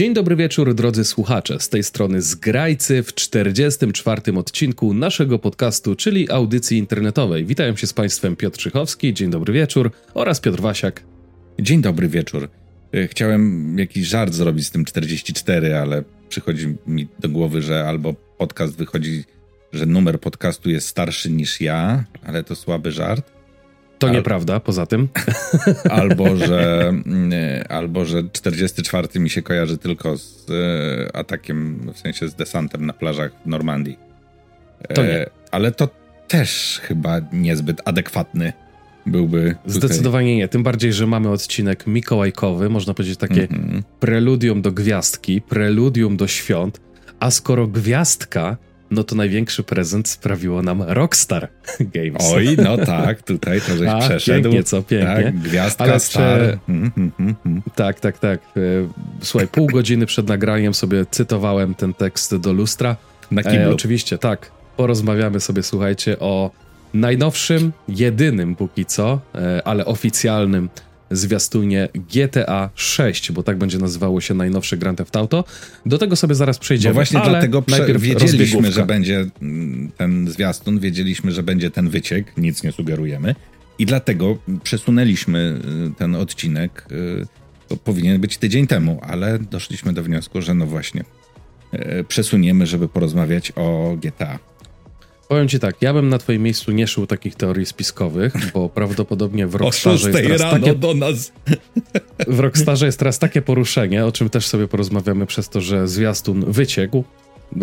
[0.00, 1.60] Dzień dobry wieczór, drodzy słuchacze.
[1.60, 4.22] Z tej strony Zgrajcy w 44.
[4.38, 7.44] odcinku naszego podcastu, czyli audycji internetowej.
[7.44, 11.02] Witają się z Państwem Piotr Czychowski, dzień dobry wieczór, oraz Piotr Wasiak.
[11.58, 12.48] Dzień dobry wieczór.
[12.94, 18.14] E, chciałem jakiś żart zrobić z tym 44, ale przychodzi mi do głowy, że albo
[18.38, 19.24] podcast wychodzi,
[19.72, 23.39] że numer podcastu jest starszy niż ja, ale to słaby żart
[24.00, 24.12] to Al...
[24.12, 25.08] nieprawda, poza tym.
[25.90, 27.32] Albo że, mm,
[27.68, 32.92] albo, że 44 mi się kojarzy tylko z e, atakiem, w sensie z desantem na
[32.92, 33.98] plażach w Normandii.
[34.94, 35.20] To nie.
[35.20, 35.88] E, ale to
[36.28, 38.52] też chyba niezbyt adekwatny
[39.06, 39.54] byłby.
[39.64, 39.72] Tutaj.
[39.72, 40.48] Zdecydowanie nie.
[40.48, 43.82] Tym bardziej, że mamy odcinek mikołajkowy, można powiedzieć takie mm -hmm.
[44.00, 46.80] preludium do gwiazdki, preludium do świąt.
[47.20, 48.56] A skoro gwiazdka
[48.90, 51.48] no to największy prezent sprawiło nam Rockstar
[51.94, 52.32] Games.
[52.32, 54.42] Oj, no tak, tutaj to żeś A, przeszedł.
[54.42, 55.24] Pięknie, co pięknie.
[55.24, 56.58] Tak, gwiazdka, Ale star.
[56.68, 58.40] Mm, mm, mm, tak, tak, tak.
[58.40, 58.60] E,
[59.20, 62.96] słuchaj, pół godziny przed nagraniem sobie cytowałem ten tekst do lustra.
[63.30, 63.58] Na kiblu.
[63.58, 64.50] E, oczywiście, tak.
[64.76, 66.50] Porozmawiamy sobie, słuchajcie, o
[66.94, 70.68] najnowszym, jedynym póki co, e, ale oficjalnym
[71.10, 75.44] zwiastunie GTA 6, bo tak będzie nazywało się najnowsze Grand Theft Auto.
[75.86, 76.92] Do tego sobie zaraz przejdziemy.
[76.92, 77.62] Bo właśnie ale dlatego
[77.98, 83.34] wiedzieliśmy, że będzie mm, ten zwiastun, wiedzieliśmy, że będzie ten wyciek, nic nie sugerujemy.
[83.78, 86.86] I dlatego przesunęliśmy y, ten odcinek.
[86.92, 87.26] Y,
[87.68, 91.04] to powinien być tydzień temu, ale doszliśmy do wniosku, że no właśnie
[91.74, 94.38] y, przesuniemy, żeby porozmawiać o GTA.
[95.30, 99.46] Powiem ci tak, ja bym na twoim miejscu nie szył takich teorii spiskowych, bo prawdopodobnie
[99.46, 100.74] w Rockstarze jest teraz takie...
[100.74, 101.32] do nas.
[102.28, 106.52] W Rockstarze jest teraz takie poruszenie, o czym też sobie porozmawiamy przez to, że zwiastun
[106.52, 107.04] wyciekł,
[107.56, 107.60] y,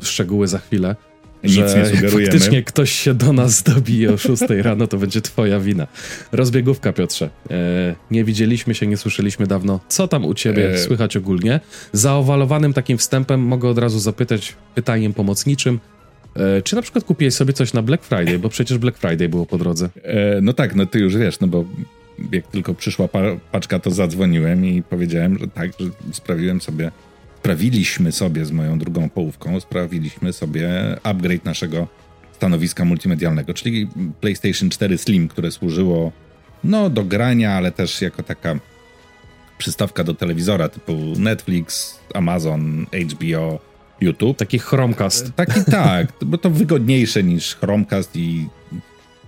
[0.00, 0.96] szczegóły za chwilę,
[1.44, 2.32] Nic że nie sugerujemy.
[2.32, 5.86] faktycznie ktoś się do nas dobije o 6 rano, to będzie twoja wina.
[6.32, 7.30] Rozbiegówka, Piotrze.
[7.50, 9.80] E, nie widzieliśmy się, nie słyszeliśmy dawno.
[9.88, 10.78] Co tam u ciebie e...
[10.78, 11.60] słychać ogólnie?
[11.92, 15.80] Zaowalowanym takim wstępem mogę od razu zapytać pytaniem pomocniczym.
[16.36, 19.46] E, czy na przykład kupiłeś sobie coś na Black Friday, bo przecież Black Friday było
[19.46, 19.88] po drodze.
[20.02, 21.64] E, no tak, no ty już wiesz, no bo
[22.32, 23.08] jak tylko przyszła
[23.52, 26.90] paczka, to zadzwoniłem i powiedziałem, że tak, że sprawiłem sobie,
[27.38, 30.68] sprawiliśmy sobie z moją drugą połówką, sprawiliśmy sobie
[31.02, 31.88] upgrade naszego
[32.32, 33.88] stanowiska multimedialnego, czyli
[34.20, 36.12] PlayStation 4 Slim, które służyło
[36.64, 38.58] no do grania, ale też jako taka
[39.58, 43.58] przystawka do telewizora typu Netflix, Amazon, HBO,
[44.00, 44.38] YouTube.
[44.38, 45.26] Taki Chromecast.
[45.26, 48.48] E, taki tak, bo to wygodniejsze niż Chromecast i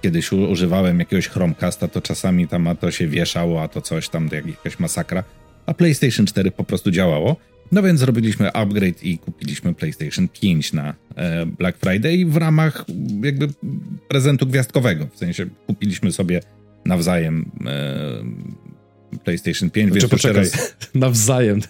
[0.02, 4.28] kiedyś używałem jakiegoś Chromecasta, to czasami tam a to się wieszało, a to coś tam,
[4.28, 5.24] to jakaś masakra.
[5.66, 7.36] A PlayStation 4 po prostu działało.
[7.72, 12.84] No więc zrobiliśmy upgrade i kupiliśmy PlayStation 5 na e, Black Friday w ramach
[13.22, 13.48] jakby
[14.08, 15.06] prezentu gwiazdkowego.
[15.12, 16.40] W sensie kupiliśmy sobie
[16.84, 18.69] nawzajem e,
[19.24, 19.92] PlayStation 5.
[19.92, 20.76] Znaczy, poczekaj, teraz...
[20.94, 21.60] nawzajem.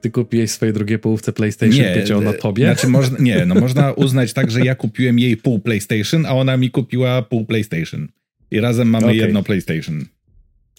[0.00, 2.64] Ty kupiłeś swojej drugiej połówce PlayStation nie, 5, a ona tobie?
[2.64, 6.56] Znaczy, można, nie, no można uznać tak, że ja kupiłem jej pół PlayStation, a ona
[6.56, 8.08] mi kupiła pół PlayStation.
[8.50, 9.16] I razem mamy okay.
[9.16, 10.04] jedno PlayStation.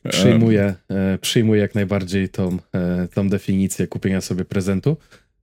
[0.09, 4.97] Przyjmuję, e, przyjmuję jak najbardziej tą, e, tą definicję kupienia sobie prezentu.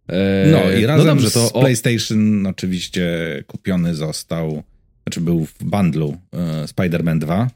[0.08, 1.60] E, no i no razem no dobrze, to z o...
[1.60, 3.08] PlayStation oczywiście
[3.46, 4.62] kupiony został,
[5.02, 7.50] znaczy był w bundlu e, Spider-Man 2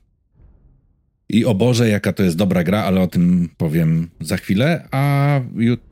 [1.28, 4.88] i o Boże, jaka to jest dobra gra, ale o tym powiem za chwilę.
[4.90, 5.40] A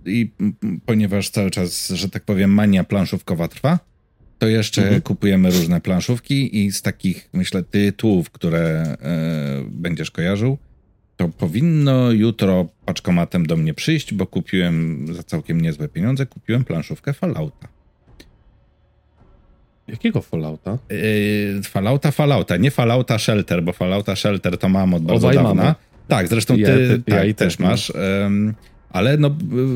[0.07, 0.31] i,
[0.87, 3.79] ponieważ cały czas, że tak powiem, mania planszówkowa trwa,
[4.39, 5.01] to jeszcze mhm.
[5.03, 8.97] kupujemy różne planszówki i z takich, myślę, tytułów, które e,
[9.71, 10.59] będziesz kojarzył,
[11.17, 17.13] to powinno jutro paczkomatem do mnie przyjść, bo kupiłem za całkiem niezłe pieniądze, kupiłem planszówkę
[17.13, 17.69] Fallouta.
[19.91, 20.79] Jakiego Fallouta?
[20.91, 25.63] Yy, Fallouta, Fallouta, nie Fallouta Shelter, bo Fallouta Shelter to mam od bardzo Obaj dawna.
[25.63, 25.75] Mamy.
[26.09, 27.93] Tak, zresztą ty, ja, ty, tak, ja też masz.
[28.23, 28.55] Um,
[28.91, 29.31] ale no,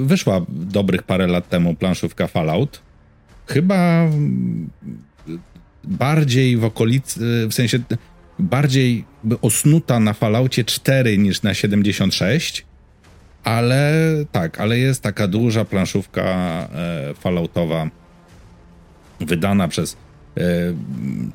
[0.04, 2.82] wyszła dobrych parę lat temu planszówka Fallout.
[3.47, 4.08] Chyba
[5.84, 7.78] bardziej w okolicy, w sensie
[8.38, 9.05] bardziej
[9.43, 12.66] osnuta na Falloutie 4 niż na 76.
[13.44, 13.93] Ale
[14.32, 17.90] tak, ale jest taka duża planszówka e, Falloutowa
[19.20, 19.96] wydana przez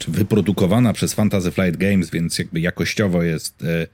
[0.07, 3.87] wyprodukowana przez Fantasy Flight Games, więc jakby jakościowo jest, e,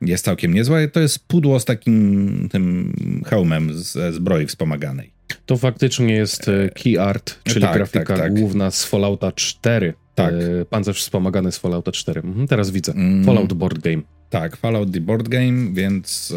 [0.00, 0.78] jest całkiem niezła.
[0.92, 2.92] To jest pudło z takim tym
[3.26, 5.12] hełmem ze zbroi wspomaganej.
[5.46, 8.34] To faktycznie jest e, key art, czyli tak, grafika tak, tak.
[8.34, 9.94] główna z Fallouta 4.
[10.14, 10.34] Tak.
[10.70, 12.20] Pancerz wspomagany z Fallouta 4.
[12.20, 12.92] Mhm, teraz widzę.
[12.92, 13.24] Mm.
[13.24, 14.02] Fallout Board Game.
[14.30, 16.34] Tak, Fallout the Board Game, więc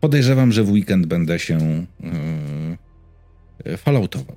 [0.00, 1.86] podejrzewam, że w weekend będę się
[3.76, 4.36] falloutował.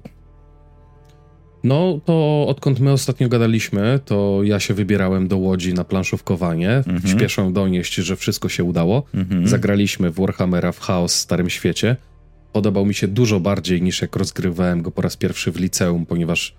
[1.64, 6.72] No to odkąd my ostatnio gadaliśmy, to ja się wybierałem do Łodzi na planszówkowanie.
[6.72, 7.08] Mhm.
[7.08, 9.04] Śpieszę donieść, że wszystko się udało.
[9.14, 9.48] Mhm.
[9.48, 11.96] Zagraliśmy w Warhammera w Chaos w Starym Świecie.
[12.54, 16.56] podobał mi się dużo bardziej niż jak rozgrywałem go po raz pierwszy w liceum, ponieważ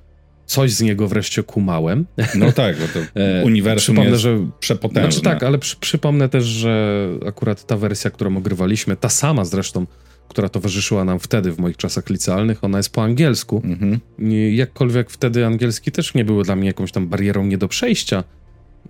[0.46, 2.06] coś z niego wreszcie kumałem.
[2.34, 5.12] No tak, bo to e, uniwersum przypomnę, jest że, przepotężne.
[5.12, 9.86] Znaczy tak, ale przy, przypomnę też, że akurat ta wersja, którą ogrywaliśmy, ta sama zresztą,
[10.30, 13.62] która towarzyszyła nam wtedy w moich czasach licealnych, ona jest po angielsku.
[13.64, 14.00] Mhm.
[14.52, 18.24] Jakkolwiek wtedy angielski też nie był dla mnie jakąś tam barierą nie do przejścia.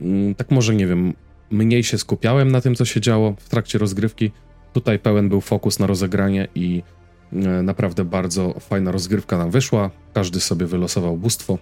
[0.00, 1.14] Mm, tak może, nie wiem,
[1.50, 4.31] mniej się skupiałem na tym, co się działo w trakcie rozgrywki.
[4.72, 6.82] Tutaj pełen był fokus na rozegranie i
[7.32, 9.90] e, naprawdę bardzo fajna rozgrywka nam wyszła.
[10.14, 11.58] Każdy sobie wylosował bóstwo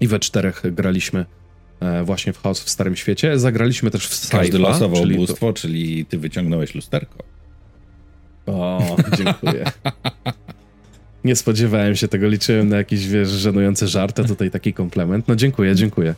[0.00, 1.26] i we czterech graliśmy
[1.80, 3.38] e, właśnie w Chaos w Starym Świecie.
[3.38, 5.52] Zagraliśmy też w Skyfa, Każdy losował czyli bóstwo, to...
[5.52, 7.31] czyli ty wyciągnąłeś lusterko.
[8.92, 9.64] O, dziękuję.
[11.24, 15.28] Nie spodziewałem się tego, liczyłem na jakiś, wiesz, żenujący żart, a tutaj taki komplement.
[15.28, 16.14] No dziękuję, dziękuję.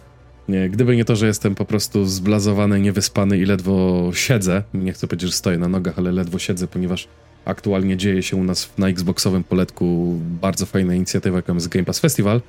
[0.48, 5.06] Nie, gdyby nie to, że jestem po prostu zblazowany, niewyspany i ledwo siedzę, nie chcę
[5.06, 7.08] powiedzieć, że stoję na nogach, ale ledwo siedzę, ponieważ
[7.44, 11.98] aktualnie dzieje się u nas na Xboxowym poletku bardzo fajna inicjatywa, jaką jest Game Pass
[11.98, 12.40] Festival,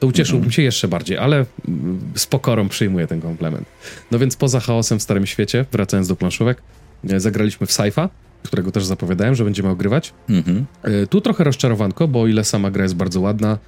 [0.00, 0.52] to ucieszyłbym mhm.
[0.52, 1.46] się jeszcze bardziej, ale
[2.14, 3.66] z pokorą przyjmuję ten komplement.
[4.10, 6.62] No więc poza chaosem w Starym Świecie, wracając do planszówek,
[7.04, 8.08] zagraliśmy w Saifa,
[8.46, 10.12] którego też zapowiadałem, że będziemy ogrywać.
[10.28, 10.66] Mhm.
[10.82, 13.58] E, tu trochę rozczarowanko, bo o ile sama gra jest bardzo ładna,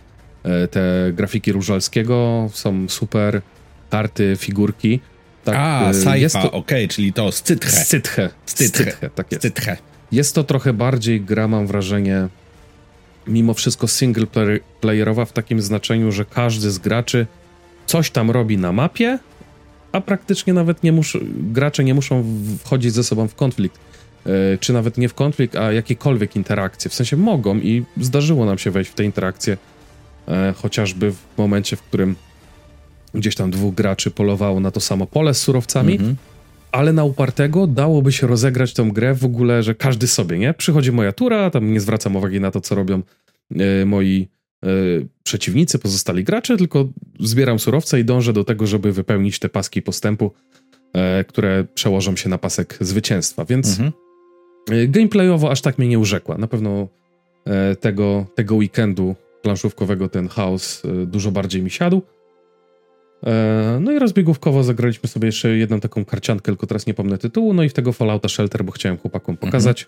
[0.43, 3.43] e, te grafiki Różalskiego są super,
[3.91, 5.01] karty, figurki.
[5.45, 7.71] Tak, A, sci-fi, okej, okay, czyli to scytche.
[7.71, 8.31] Scytche.
[8.47, 9.43] Scytche, tak jest.
[9.43, 9.77] Scytche.
[10.13, 12.29] Jest to trochę bardziej gra, mam wrażenie,
[13.27, 14.27] mimo wszystko single
[14.81, 17.27] playerowa w takim znaczeniu, że każdy z graczy
[17.87, 19.19] coś tam robi na mapie,
[19.93, 22.25] a praktycznie nawet nie muszą, gracze nie muszą
[22.65, 23.79] wchodzić ze sobą w konflikt.
[24.29, 26.91] E, czy nawet nie w konflikt, a jakiekolwiek interakcje.
[26.91, 29.57] W sensie mogą i zdarzyło nam się wejść w te interakcje,
[30.29, 32.17] e, chociażby w momencie, w którym
[33.15, 36.17] gdzieś tam dwóch graczy polowało na to samo pole z surowcami, mhm.
[36.73, 40.55] ale na upartego dałoby się rozegrać tę grę w ogóle, że każdy sobie, nie?
[40.55, 43.03] Przychodzi moja tura, tam nie zwracam uwagi na to, co robią
[43.57, 44.29] e, moi
[45.23, 46.89] przeciwnicy, pozostali gracze, tylko
[47.21, 50.33] zbieram surowce i dążę do tego, żeby wypełnić te paski postępu,
[51.29, 53.93] które przełożą się na pasek zwycięstwa, więc mhm.
[54.71, 56.39] E, gameplayowo aż tak mnie nie urzekła.
[56.39, 56.89] Na pewno
[57.47, 62.03] e, tego, tego weekendu planszówkowego ten chaos e, dużo bardziej mi siadł.
[63.27, 67.55] E, no i rozbiegówkowo zagraliśmy sobie jeszcze jedną taką karciankę, tylko teraz nie pomnę tytułu,
[67.55, 69.51] no i w tego Fallouta Shelter, bo chciałem chłopakom mhm.
[69.51, 69.87] pokazać.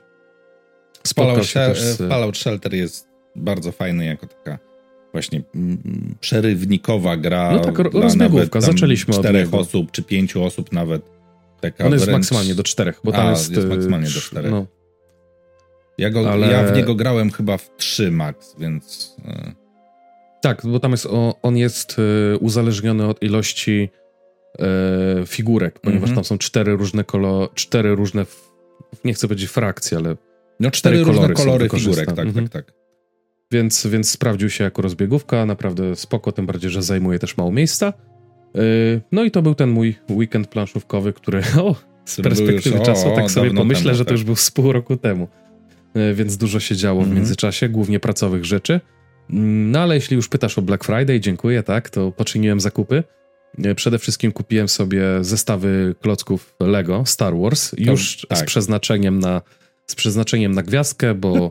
[1.16, 1.46] Fallout,
[1.76, 2.08] z...
[2.08, 4.58] Fallout Shelter jest bardzo fajny jako taka
[5.12, 7.52] właśnie mm, przerywnikowa gra.
[7.52, 11.19] No tak, rozbiegówka, zaczęliśmy od czterech osób, czy pięciu osób nawet.
[11.60, 12.18] Taka On jest wręcz...
[12.18, 13.52] maksymalnie do czterech, bo tam A, jest...
[13.52, 14.50] jest maksymalnie do czterech.
[14.50, 14.66] No.
[15.98, 16.46] Ja, go, Ale...
[16.46, 19.16] ja w niego grałem chyba w trzy max, więc...
[19.24, 19.52] E,
[20.42, 21.08] tak, bo tam jest,
[21.42, 23.90] on jest e, uzależniony od ilości
[24.58, 26.14] e, figurek, ponieważ mm -hmm.
[26.14, 28.26] tam są cztery różne kolory, cztery różne,
[29.04, 30.16] nie chcę powiedzieć frakcje, ale
[30.60, 32.48] no cztery, cztery kolory, kolory figurek, tak, mm -hmm.
[32.48, 32.74] tak, tak.
[33.52, 37.92] Więc, więc sprawdził się jako rozbiegówka, naprawdę spoko, tym bardziej, że zajmuje też mało miejsca.
[38.54, 38.60] E,
[39.12, 43.16] no i to był ten mój weekend planszówkowy, który o, z perspektywy już, czasu o,
[43.16, 44.12] tak sobie pomyślę, temu, że to tak.
[44.12, 45.28] już był z pół roku temu.
[46.14, 47.08] Więc dużo się działo mm -hmm.
[47.08, 47.22] w mhm.
[47.22, 48.80] międzyczasie, głównie pracowych rzeczy.
[49.32, 53.04] No ale jeśli już pytasz o Black Friday, dziękuję, tak, to poczyniłem zakupy.
[53.64, 58.38] E, przede wszystkim kupiłem sobie zestawy klocków Lego Star Wars, już tak.
[58.38, 59.42] z przeznaczeniem na
[59.90, 61.50] z przeznaczeniem na gwiazdkę, bo...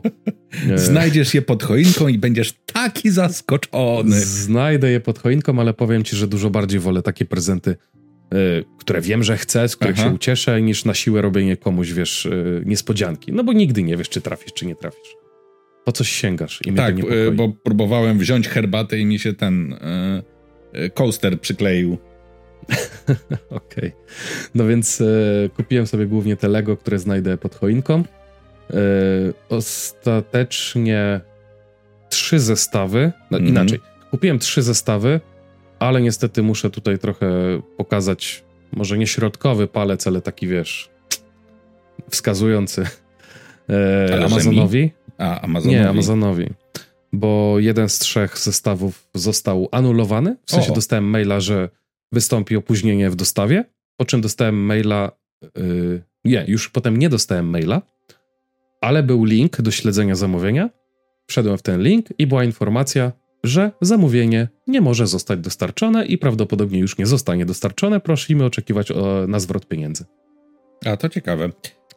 [0.70, 4.20] E, Znajdziesz je pod choinką i będziesz taki zaskoczony.
[4.20, 8.36] Znajdę je pod choinką, ale powiem ci, że dużo bardziej wolę takie prezenty, e,
[8.78, 10.08] które wiem, że chcę, z których Aha.
[10.08, 12.28] się ucieszę, niż na siłę robienie komuś, wiesz,
[12.64, 13.32] niespodzianki.
[13.32, 15.20] No bo nigdy nie wiesz, czy trafisz, czy nie trafisz
[15.84, 19.72] po coś sięgasz i mnie tak, to bo próbowałem wziąć herbatę i mi się ten
[19.72, 20.22] e,
[20.72, 21.98] e coaster przykleił.
[23.50, 23.50] Okej.
[23.50, 23.92] Okay.
[24.54, 25.04] No więc e,
[25.56, 28.04] kupiłem sobie głównie te Lego, które znajdę pod choinką.
[28.70, 28.74] E,
[29.48, 31.20] ostatecznie
[32.08, 33.48] trzy zestawy, no mm.
[33.48, 33.80] inaczej.
[34.10, 35.20] Kupiłem trzy zestawy,
[35.78, 37.30] ale niestety muszę tutaj trochę
[37.76, 40.90] pokazać, może nie środkowy palec, ale taki wiesz,
[42.10, 42.86] wskazujący
[43.68, 44.90] e, Amazonowi.
[45.18, 45.80] A, Amazonowi?
[45.80, 46.50] Nie, Amazonowi.
[47.12, 50.36] Bo jeden z trzech zestawów został anulowany.
[50.46, 50.74] W sensie o.
[50.74, 51.68] dostałem maila, że
[52.12, 53.64] wystąpi opóźnienie w dostawie,
[53.96, 55.12] po czym dostałem maila.
[55.56, 57.82] Yy, nie, już potem nie dostałem maila,
[58.80, 60.70] ale był link do śledzenia zamówienia.
[61.26, 63.12] Wszedłem w ten link i była informacja,
[63.44, 68.00] że zamówienie nie może zostać dostarczone i prawdopodobnie już nie zostanie dostarczone.
[68.00, 70.04] Prosimy oczekiwać o, na zwrot pieniędzy.
[70.86, 71.44] A to ciekawe.
[71.44, 71.50] E,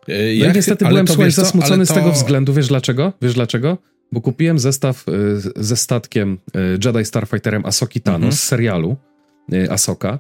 [0.08, 1.94] no ja niestety byłem słuchaj, zasmucony to...
[1.94, 2.54] z tego względu.
[2.54, 3.14] Wiesz dlaczego?
[3.22, 3.78] Wiesz dlaczego?
[4.12, 5.12] Bo kupiłem zestaw e,
[5.56, 8.34] ze statkiem e, Jedi Starfighterem Asoki Tano mhm.
[8.34, 8.98] z serialu
[9.70, 10.20] Asoka.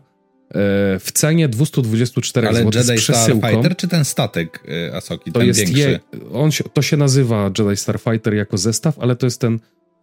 [1.00, 3.40] W cenie 224 Ale zł Jedi z przesyłką.
[3.40, 5.80] Starfighter czy ten statek y, Asoki, to ten jest większy?
[5.80, 6.00] Je,
[6.34, 9.60] on się, to się nazywa Jedi Starfighter jako zestaw, ale to jest ten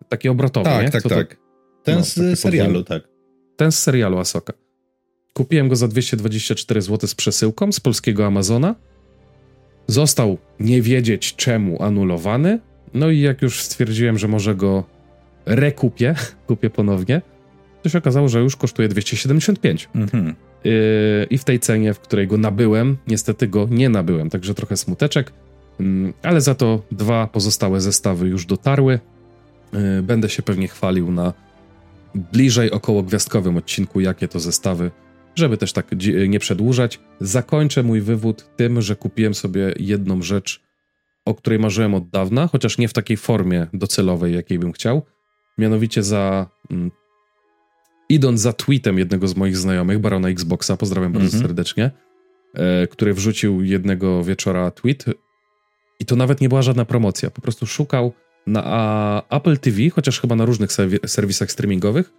[0.08, 0.90] taki obrotowy, tak, nie?
[0.90, 1.36] Tak, Co tak,
[1.84, 3.02] Ten no, z serialu, tak.
[3.56, 4.52] Ten z serialu Asoka.
[5.32, 8.74] Kupiłem go za 224 zł z przesyłką z polskiego Amazona.
[9.86, 12.58] Został nie wiedzieć czemu anulowany.
[12.94, 14.84] No i jak już stwierdziłem, że może go
[15.46, 16.14] rekupię,
[16.46, 17.22] kupię ponownie,
[17.82, 19.88] to się okazało, że już kosztuje 275.
[19.94, 20.34] Mhm.
[20.64, 20.72] Yy,
[21.30, 25.32] I w tej cenie, w której go nabyłem, niestety go nie nabyłem, także trochę smuteczek,
[25.80, 28.98] yy, ale za to dwa pozostałe zestawy już dotarły.
[29.72, 31.32] Yy, będę się pewnie chwalił na
[32.14, 34.90] bliżej około gwiazdkowym odcinku, jakie to zestawy,
[35.34, 35.86] żeby też tak
[36.28, 37.00] nie przedłużać.
[37.20, 40.62] Zakończę mój wywód tym, że kupiłem sobie jedną rzecz,
[41.24, 45.02] o której marzyłem od dawna, chociaż nie w takiej formie docelowej, jakiej bym chciał.
[45.58, 46.90] Mianowicie za mm,
[48.10, 51.42] idąc za tweetem jednego z moich znajomych, Barona Xboxa, pozdrawiam bardzo mm -hmm.
[51.42, 51.90] serdecznie,
[52.54, 55.04] e, który wrzucił jednego wieczora tweet
[56.00, 58.12] i to nawet nie była żadna promocja, po prostu szukał
[58.46, 60.70] na a, Apple TV, chociaż chyba na różnych
[61.06, 62.12] serwisach streamingowych,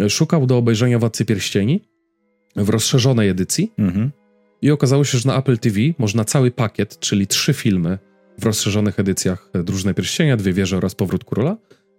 [0.00, 1.80] e, szukał do obejrzenia Władcy Pierścieni
[2.56, 4.08] w rozszerzonej edycji mm -hmm.
[4.62, 7.98] i okazało się, że na Apple TV można cały pakiet, czyli trzy filmy
[8.38, 11.56] w rozszerzonych edycjach Drużyny Pierścienia, Dwie Wieże oraz Powrót Króla,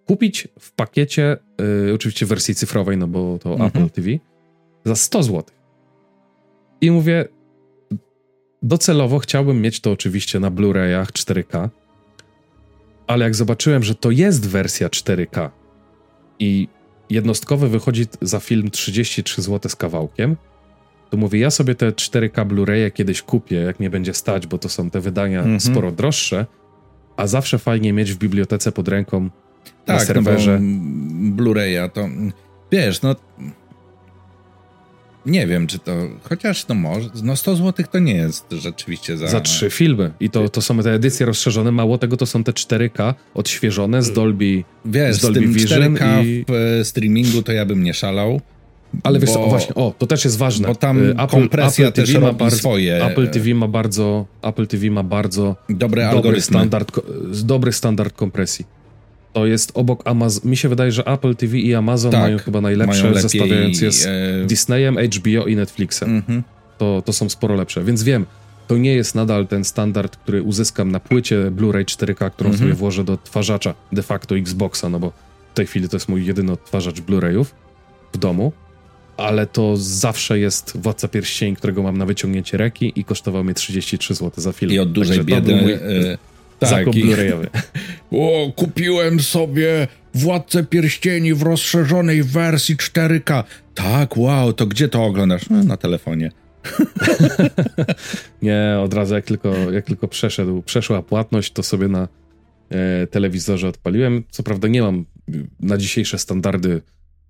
[0.08, 1.38] kupić w pakiecie,
[1.90, 3.68] y, oczywiście w wersji cyfrowej, no bo to mhm.
[3.68, 4.10] Apple TV,
[4.86, 5.44] za 100 zł.
[6.82, 7.26] I mówię,
[8.64, 11.70] docelowo chciałbym mieć to oczywiście na Blu-rayach 4K,
[13.08, 15.50] ale jak zobaczyłem, że to jest wersja 4K
[16.40, 16.68] i
[17.10, 20.36] jednostkowy wychodzi za film 33 zł z kawałkiem,
[21.10, 24.70] to mówię, ja sobie te 4K Blu-raye kiedyś kupię, jak mnie będzie stać, bo to
[24.70, 25.60] są te wydania mhm.
[25.60, 26.46] sporo droższe,
[27.18, 29.30] a zawsze fajnie mieć w bibliotece pod ręką
[29.86, 30.60] tak, na serwerze.
[30.62, 32.10] No Blu-raya to
[32.72, 33.16] wiesz, no
[35.28, 35.92] nie wiem, czy to,
[36.24, 39.28] chociaż no może, no 100 zł to nie jest rzeczywiście za...
[39.28, 42.52] Za trzy filmy i to, to są te edycje rozszerzone, mało tego to są te
[42.52, 46.46] 4K odświeżone z Dolby Wiesz, z Dolby z tym Vision 4K i...
[46.48, 48.42] w e, streamingu to ja bym nie szalał.
[49.04, 50.68] Ale wiesz, bo, właśnie, o, to też jest ważne.
[50.68, 53.06] Bo tam y, Apple, kompresja Apple też ma bardzo, swoje.
[53.06, 56.92] Apple TV ma bardzo, Apple TV ma bardzo dobry, dobry standard,
[57.44, 58.66] dobry standard kompresji.
[59.38, 60.50] To jest obok Amazon.
[60.50, 63.92] Mi się wydaje, że Apple TV i Amazon tak, mają chyba najlepsze, mają zestawiając je
[63.92, 64.10] z e...
[64.48, 66.16] Disneyem, HBO i Netflixem.
[66.16, 66.44] Mhm.
[66.78, 67.84] To, to są sporo lepsze.
[67.84, 68.26] Więc wiem,
[68.68, 72.58] to nie jest nadal ten standard, który uzyskam na płycie Blu-ray 4K, którą mhm.
[72.58, 75.12] sobie włożę do odtwarzacza de facto Xboxa, no bo
[75.54, 77.46] w tej chwili to jest mój jedyny odtwarzacz Blu-rayów
[78.14, 78.52] w domu
[79.18, 84.16] ale to zawsze jest Władca Pierścieni, którego mam na wyciągnięcie reki i kosztował mnie 33
[84.16, 84.72] zł za film.
[84.72, 85.56] I od dużej Także biedy...
[85.56, 85.74] Mój...
[86.60, 87.04] Tak, i...
[88.12, 93.44] O, kupiłem sobie Władcę Pierścieni w rozszerzonej wersji 4K.
[93.76, 95.50] Tak, wow, to gdzie to oglądasz?
[95.50, 96.32] No, na telefonie.
[98.42, 102.08] nie, od razu jak tylko, jak tylko przeszedł, przeszła płatność, to sobie na
[102.70, 104.24] e, telewizorze odpaliłem.
[104.30, 105.06] Co prawda nie mam
[105.60, 106.82] na dzisiejsze standardy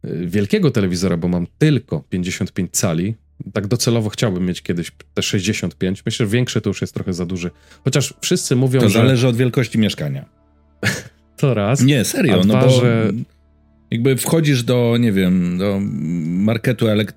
[0.06, 3.16] Y, wielkiego telewizora, bo mam tylko 55 cali.
[3.54, 6.04] Tak docelowo chciałbym mieć kiedyś te 65.
[6.06, 7.52] Myślę, że większy to już jest trochę za duży.
[7.84, 9.00] Chociaż wszyscy mówią, to że...
[9.00, 10.26] To zależy od wielkości mieszkania.
[11.38, 11.82] to raz.
[11.82, 13.12] Nie, serio, no bo że...
[13.92, 15.80] jakby wchodzisz do, nie wiem, do
[16.24, 17.14] marketu elek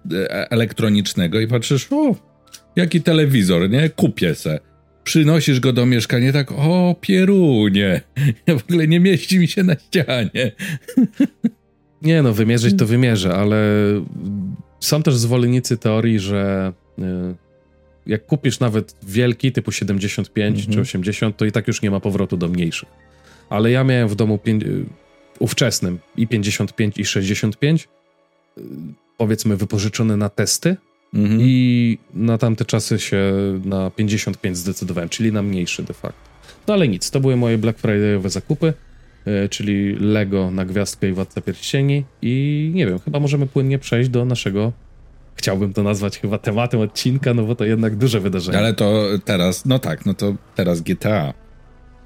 [0.50, 2.14] elektronicznego i patrzysz, o,
[2.76, 3.88] jaki telewizor, nie?
[3.88, 4.60] Kupię se.
[5.04, 8.00] Przynosisz go do mieszkania tak, o, pierunie,
[8.58, 10.52] w ogóle nie mieści mi się na ścianie.
[12.02, 13.56] Nie no, wymierzyć to wymierzę, ale
[14.80, 17.02] są też zwolennicy teorii, że y,
[18.06, 20.74] jak kupisz nawet wielki, typu 75 mhm.
[20.74, 22.88] czy 80, to i tak już nie ma powrotu do mniejszych.
[23.50, 24.84] Ale ja miałem w domu y,
[25.38, 27.88] ówczesnym i 55 i 65,
[28.58, 28.62] y,
[29.16, 30.76] powiedzmy wypożyczone na testy
[31.14, 31.40] mhm.
[31.40, 33.32] i na tamte czasy się
[33.64, 36.30] na 55 zdecydowałem, czyli na mniejszy de facto.
[36.66, 38.72] No ale nic, to były moje Black Friday'owe zakupy.
[39.26, 44.10] E, czyli Lego na Gwiazdkę i Władca Pierścieni i nie wiem, chyba możemy płynnie przejść
[44.10, 44.72] do naszego
[45.40, 48.58] chciałbym to nazwać chyba tematem odcinka, no bo to jednak duże wydarzenie.
[48.58, 51.34] Ale to teraz, no tak, no to teraz GTA.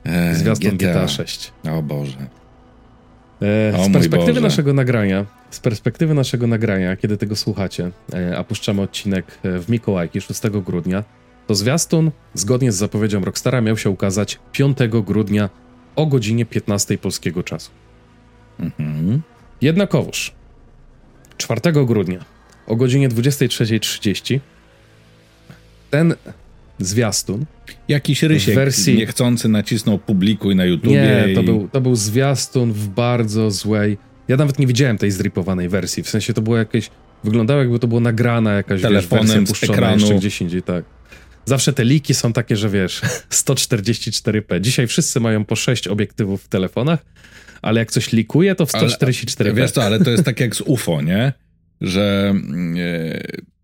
[0.05, 0.91] E, Zwiastun GTA.
[0.91, 1.53] GTA 6.
[1.73, 2.17] O Boże.
[3.43, 4.41] E, z perspektywy Boże.
[4.41, 9.69] naszego nagrania, z perspektywy naszego nagrania, kiedy tego słuchacie, e, a puszczamy odcinek e, w
[9.69, 11.05] Mikołajki 6 grudnia,
[11.47, 15.51] to zwiastun, zgodnie z zapowiedzią Rockstara, miał się ukazać 5 grudnia
[15.97, 17.71] o godzinie 15 polskiego czasu.
[18.59, 19.23] Mhm.
[19.61, 20.33] Jednakowoż
[21.37, 22.25] 4 grudnia
[22.67, 24.41] o godzinie 23.30
[25.91, 26.15] ten
[26.79, 27.45] zwiastun
[27.89, 28.97] Jakiś rysiek wersji...
[28.97, 31.25] niechcący nacisnął publikuj na YouTubie.
[31.27, 31.35] Nie, i...
[31.35, 33.99] to, był, to był zwiastun w bardzo złej...
[34.29, 36.91] Ja nawet nie widziałem tej zripowanej wersji, w sensie to było jakieś
[37.25, 40.01] wyglądało jakby to było nagrana jakaś Telefonem wiesz, z ekranu.
[40.01, 40.85] jeszcze gdzieś indziej, tak.
[41.47, 44.61] Zawsze te liki są takie, że wiesz, 144p.
[44.61, 47.05] Dzisiaj wszyscy mają po 6 obiektywów w telefonach,
[47.63, 49.41] ale jak coś likuje, to w 144p.
[49.41, 51.33] Ale, wiesz co, ale to jest tak jak z UFO, nie?
[51.81, 52.35] Że
[52.77, 53.21] e,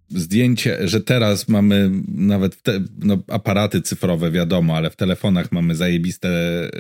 [0.09, 6.29] zdjęcie, że teraz mamy nawet te, no, aparaty cyfrowe, wiadomo, ale w telefonach mamy zajebiste
[6.29, 6.71] e,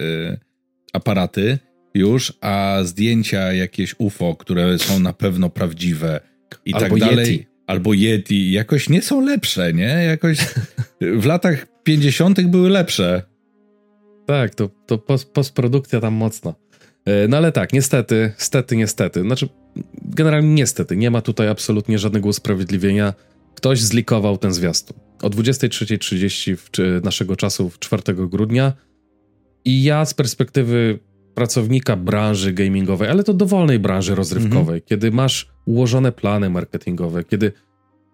[0.92, 1.58] aparaty
[1.94, 6.20] już, a zdjęcia jakieś UFO, które są na pewno prawdziwe
[6.64, 7.32] i Albo tak dalej.
[7.32, 10.04] Yeti albo Yeti jakoś nie są lepsze, nie?
[10.04, 10.38] Jakoś
[11.00, 12.40] w latach 50.
[12.40, 13.22] były lepsze.
[14.26, 14.98] Tak, to, to
[15.32, 16.54] postprodukcja tam mocno.
[17.04, 19.20] E, no ale tak, niestety, stety, niestety.
[19.20, 19.48] Znaczy,
[20.04, 23.14] generalnie niestety, nie ma tutaj absolutnie żadnego usprawiedliwienia.
[23.54, 24.96] Ktoś zlikował ten zwiastun.
[25.22, 28.72] O 23.30 naszego czasu, w 4 grudnia.
[29.64, 30.98] I ja z perspektywy
[31.40, 34.80] pracownika branży gamingowej, ale to dowolnej branży rozrywkowej, mhm.
[34.86, 37.52] kiedy masz ułożone plany marketingowe, kiedy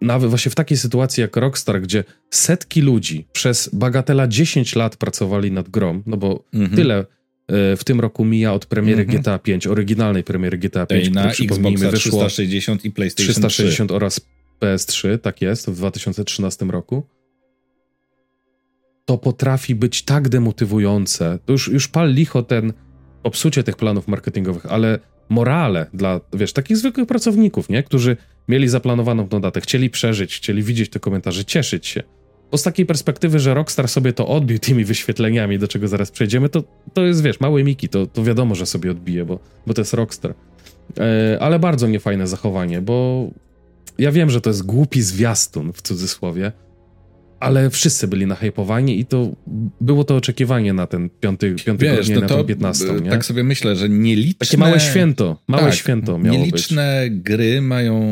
[0.00, 5.52] nawet właśnie w takiej sytuacji jak Rockstar, gdzie setki ludzi przez bagatela 10 lat pracowali
[5.52, 6.76] nad grom, no bo mhm.
[6.76, 9.18] tyle e, w tym roku mija od premiery mhm.
[9.18, 13.97] GTA 5, oryginalnej premiery GTA 5, na Xboxa 360 i PlayStation 360 3.
[13.97, 14.21] oraz
[14.61, 17.06] PS3, tak jest, w 2013 roku.
[19.04, 21.38] To potrafi być tak demotywujące.
[21.45, 22.73] To już, już pal licho ten
[23.26, 27.83] popsucie tych planów marketingowych, ale morale dla, wiesz, takich zwykłych pracowników, nie?
[27.83, 28.16] Którzy
[28.49, 32.02] mieli zaplanowaną tą datę, chcieli przeżyć, chcieli widzieć te komentarze, cieszyć się.
[32.50, 36.49] Bo z takiej perspektywy, że Rockstar sobie to odbił tymi wyświetleniami, do czego zaraz przejdziemy,
[36.49, 36.62] to,
[36.95, 39.95] to jest, wiesz, małe miki, to, to wiadomo, że sobie odbije, bo, bo to jest
[39.95, 40.35] Rockstar.
[40.99, 43.28] E, ale bardzo niefajne zachowanie, bo
[43.99, 46.52] ja wiem, że to jest głupi zwiastun, w cudzysłowie,
[47.40, 49.37] ale wszyscy byli nahypowani i to
[49.81, 52.85] było to oczekiwanie na ten piąty, piąty Wiesz, no na tą 15.
[53.02, 53.11] Nie?
[53.11, 54.47] Tak sobie myślę, że nieliczne...
[54.47, 57.23] Takie małe święto, małe tak, święto miało nieliczne być.
[57.23, 58.02] gry mają,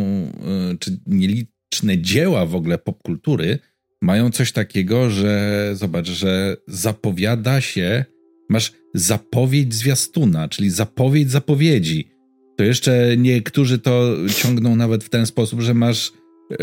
[0.72, 3.58] y, czy nieliczne dzieła w ogóle popkultury
[4.02, 8.04] mają coś takiego, że zobacz, że zapowiada się,
[8.48, 12.08] masz zapowiedź zwiastuna, czyli zapowiedź zapowiedzi.
[12.56, 16.12] To jeszcze niektórzy to ciągną nawet w ten sposób, że masz
[16.50, 16.56] yy,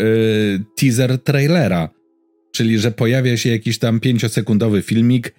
[0.76, 1.88] teaser trailera
[2.52, 5.34] Czyli, że pojawia się jakiś tam pięciosekundowy filmik,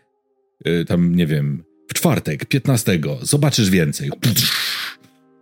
[0.66, 4.10] yy, tam nie wiem, w czwartek, 15, zobaczysz więcej.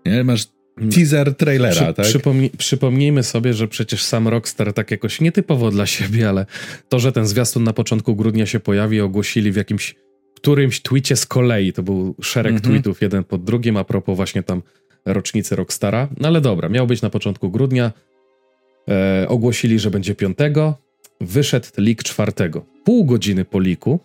[0.06, 0.48] Nie, masz
[0.96, 2.06] teaser trailera, Przy, tak?
[2.06, 6.46] Przypomnij, przypomnijmy sobie, że przecież sam Rockstar tak jakoś nietypowo dla siebie, ale
[6.90, 9.96] to, że ten zwiastun na początku grudnia się pojawi, ogłosili w jakimś
[10.36, 11.74] którymś tweetie z kolei.
[11.74, 12.62] To był szereg -hmm.
[12.62, 14.62] tweetów, jeden pod drugim, a propos właśnie tam
[15.06, 16.08] rocznicy Rockstara.
[16.18, 17.92] No ale dobra, miał być na początku grudnia.
[18.90, 20.38] E, ogłosili, że będzie 5
[21.22, 22.66] wyszedł lik czwartego.
[22.84, 24.00] Pół godziny po liku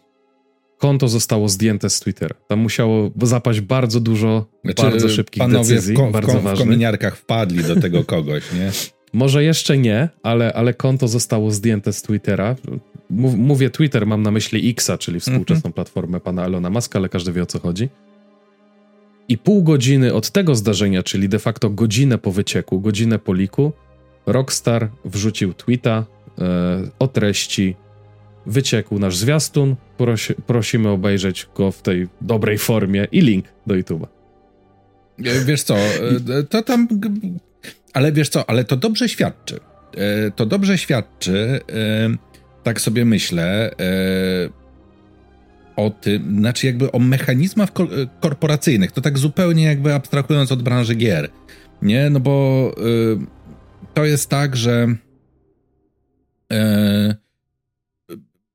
[0.79, 2.35] konto zostało zdjęte z Twittera.
[2.49, 6.55] Tam musiało zapaść bardzo dużo znaczy, bardzo szybkich panowie decyzji, w, bardzo w, ważnych.
[6.55, 8.71] w kominiarkach wpadli do tego kogoś, nie?
[9.13, 12.57] Może jeszcze nie, ale, ale konto zostało zdjęte z Twittera.
[13.11, 15.75] mówię Twitter, mam na myśli Xa, czyli współczesną mm -hmm.
[15.75, 17.89] platformę pana Elona Muska, ale każdy wie o co chodzi.
[19.29, 23.73] I pół godziny od tego zdarzenia, czyli de facto godzinę po wycieku, godzinę po liku,
[24.27, 26.05] Rockstar wrzucił tweeta,
[26.99, 27.77] o treści
[28.47, 29.77] wyciekł nasz zwiastun.
[29.97, 34.07] Prosi, prosimy obejrzeć go w tej dobrej formie i link do YouTube'a.
[35.25, 36.89] E, wiesz co, e, to tam.
[37.93, 39.61] Ale wiesz co, ale to dobrze świadczy.
[40.37, 41.61] To dobrze świadczy,
[42.63, 43.71] tak sobie myślę,
[45.77, 47.69] o tym, znaczy jakby o mechanizmach
[48.21, 48.93] korporacyjnych.
[48.93, 51.29] To tak zupełnie jakby abstrahując od branży gier.
[51.83, 52.75] Nie, no bo
[53.95, 55.06] to jest tak, że E,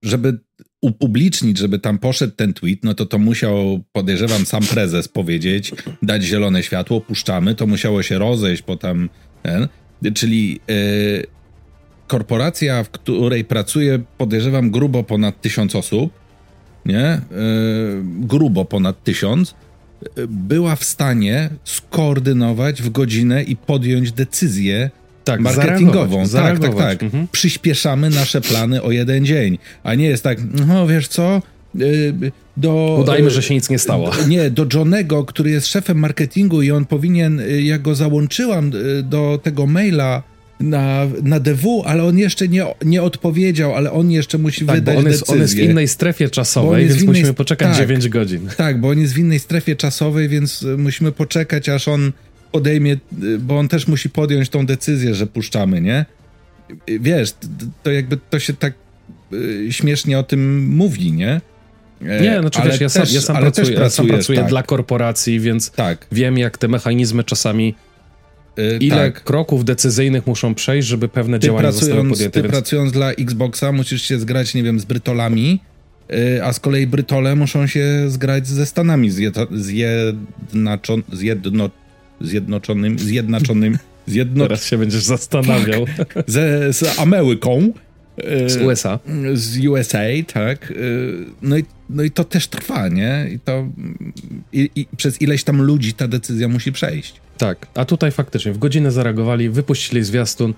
[0.03, 0.39] żeby
[0.81, 6.23] upublicznić, żeby tam poszedł ten tweet, no to to musiał, podejrzewam, sam prezes powiedzieć, dać
[6.23, 9.09] zielone światło, puszczamy, to musiało się rozejść potem,
[9.43, 9.67] ten,
[10.13, 10.73] czyli e,
[12.07, 16.13] korporacja, w której pracuje, podejrzewam, grubo ponad tysiąc osób,
[16.85, 17.21] nie, e,
[18.03, 19.55] grubo ponad tysiąc,
[20.27, 24.91] była w stanie skoordynować w godzinę i podjąć decyzję,
[25.23, 26.25] tak, marketingową.
[26.25, 27.03] Zareagować, tak, tak, tak.
[27.03, 27.27] Mhm.
[27.31, 31.41] Przyspieszamy nasze plany o jeden dzień, a nie jest tak, no wiesz co,
[31.81, 32.13] y,
[32.57, 32.97] do...
[33.01, 34.11] Udajmy, że się nic nie stało.
[34.27, 39.03] Nie, do Johnego, który jest szefem marketingu i on powinien, y, ja go załączyłam y,
[39.03, 40.23] do tego maila
[40.59, 44.97] na, na DW, ale on jeszcze nie, nie odpowiedział, ale on jeszcze musi tak, wydać
[44.97, 45.35] on jest, decyzję.
[45.35, 48.49] On jest w innej strefie czasowej, więc innej, musimy poczekać tak, 9 godzin.
[48.57, 52.11] Tak, bo on jest w innej strefie czasowej, więc musimy poczekać, aż on
[52.51, 52.97] podejmie,
[53.39, 56.05] bo on też musi podjąć tą decyzję, że puszczamy, nie?
[56.87, 57.33] Wiesz,
[57.83, 58.73] to jakby to się tak
[59.33, 61.41] y, śmiesznie o tym mówi, nie?
[62.01, 64.49] E, nie, znaczy ale wiesz, ja sam, ja sam pracuję, ja sam pracuję tak.
[64.49, 66.07] dla korporacji, więc tak.
[66.11, 67.75] wiem, jak te mechanizmy czasami
[68.57, 69.23] Yy, Ile tak.
[69.23, 72.29] kroków decyzyjnych muszą przejść, żeby pewne ty działania zostały podjęte?
[72.29, 72.51] Ty więc...
[72.51, 75.59] pracując dla Xboxa musisz się zgrać, nie wiem, z Brytolami,
[76.09, 79.11] yy, a z kolei Brytole muszą się zgrać ze Stanami
[79.51, 81.69] zjednaczon, zjedno,
[82.23, 84.43] zjednoczonym, zjednaczonym, zjedno...
[84.43, 85.85] Teraz się będziesz zastanawiał.
[85.97, 87.73] Tak, ze, z Ameryką.
[88.47, 88.99] Z USA.
[89.33, 89.99] Z USA,
[90.33, 90.73] tak.
[91.41, 93.27] No i, no i to też trwa, nie?
[93.31, 93.67] I to
[94.53, 97.21] i, i przez ileś tam ludzi ta decyzja musi przejść.
[97.37, 100.53] Tak, a tutaj faktycznie w godzinę zareagowali, wypuścili zwiastun.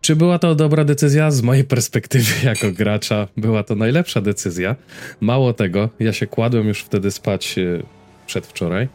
[0.00, 1.30] Czy była to dobra decyzja?
[1.30, 4.76] Z mojej perspektywy jako gracza była to najlepsza decyzja.
[5.20, 7.82] Mało tego, ja się kładłem już wtedy spać e,
[8.26, 8.88] przedwczoraj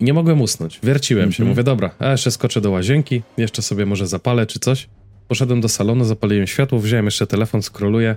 [0.00, 0.80] nie mogłem usnąć.
[0.82, 1.36] Wierciłem mm -hmm.
[1.36, 1.48] się, mhm.
[1.48, 4.88] mówię, dobra, a jeszcze skoczę do łazienki, jeszcze sobie może zapalę czy coś.
[5.28, 8.16] Poszedłem do salonu, zapaliłem światło, wziąłem jeszcze telefon, skroluję.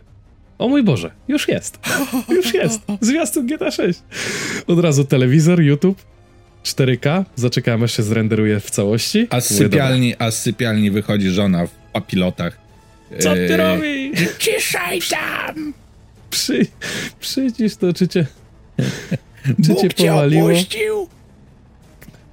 [0.57, 1.79] O mój Boże, już jest.
[2.37, 2.81] Już jest.
[3.01, 3.99] Zwiastun GTA 6.
[4.67, 6.01] Od razu telewizor, YouTube,
[6.63, 9.27] 4K, zaczekałem aż się zrenderuje w całości.
[9.29, 12.57] A z, sypialni, a z sypialni wychodzi żona w papilotach.
[13.19, 14.19] Co ty eee, robisz?
[14.39, 15.73] Ciszaj tam!
[16.29, 16.65] Przy,
[17.19, 18.25] przycisz to, czy cię,
[19.65, 20.49] czy cię powaliło?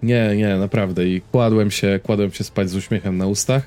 [0.03, 1.09] Nie, nie, naprawdę.
[1.09, 3.63] I kładłem się, kładłem się spać z uśmiechem na ustach.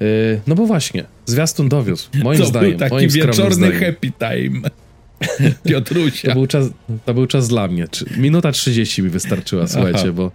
[0.00, 2.70] Yy, no bo właśnie, zwiastun dowiózł, moim to zdaniem.
[2.70, 3.80] Był taki wieczorny zdaniem.
[3.80, 4.70] happy time.
[5.68, 6.28] Piotrusia.
[6.28, 6.68] To był, czas,
[7.04, 7.86] to był czas dla mnie.
[8.16, 10.12] Minuta 30 mi wystarczyła, słuchajcie, Aha.
[10.12, 10.32] bo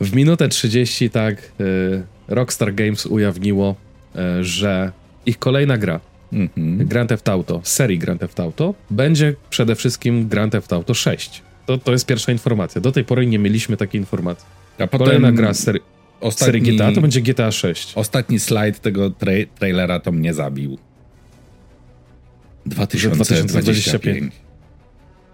[0.00, 3.76] w minutę 30 tak yy, Rockstar Games ujawniło,
[4.14, 4.92] yy, że
[5.26, 6.00] ich kolejna gra,
[6.32, 6.84] mm-hmm.
[6.84, 11.42] Grand Theft Auto, serii Grand Theft Auto, będzie przede wszystkim Grand Theft Auto 6.
[11.68, 12.80] To, to jest pierwsza informacja.
[12.80, 14.46] Do tej pory nie mieliśmy takiej informacji.
[14.78, 15.06] A potem...
[15.06, 15.52] Kolejna gra
[16.20, 17.92] Ostatni, serii GTA to będzie GTA 6.
[17.94, 20.78] Ostatni slajd tego tra trailera to mnie zabił.
[22.66, 24.32] 2025.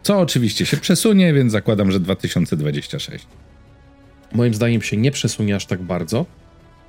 [0.03, 3.27] Co oczywiście się przesunie, więc zakładam, że 2026.
[4.33, 6.27] Moim zdaniem się nie przesunie aż tak bardzo.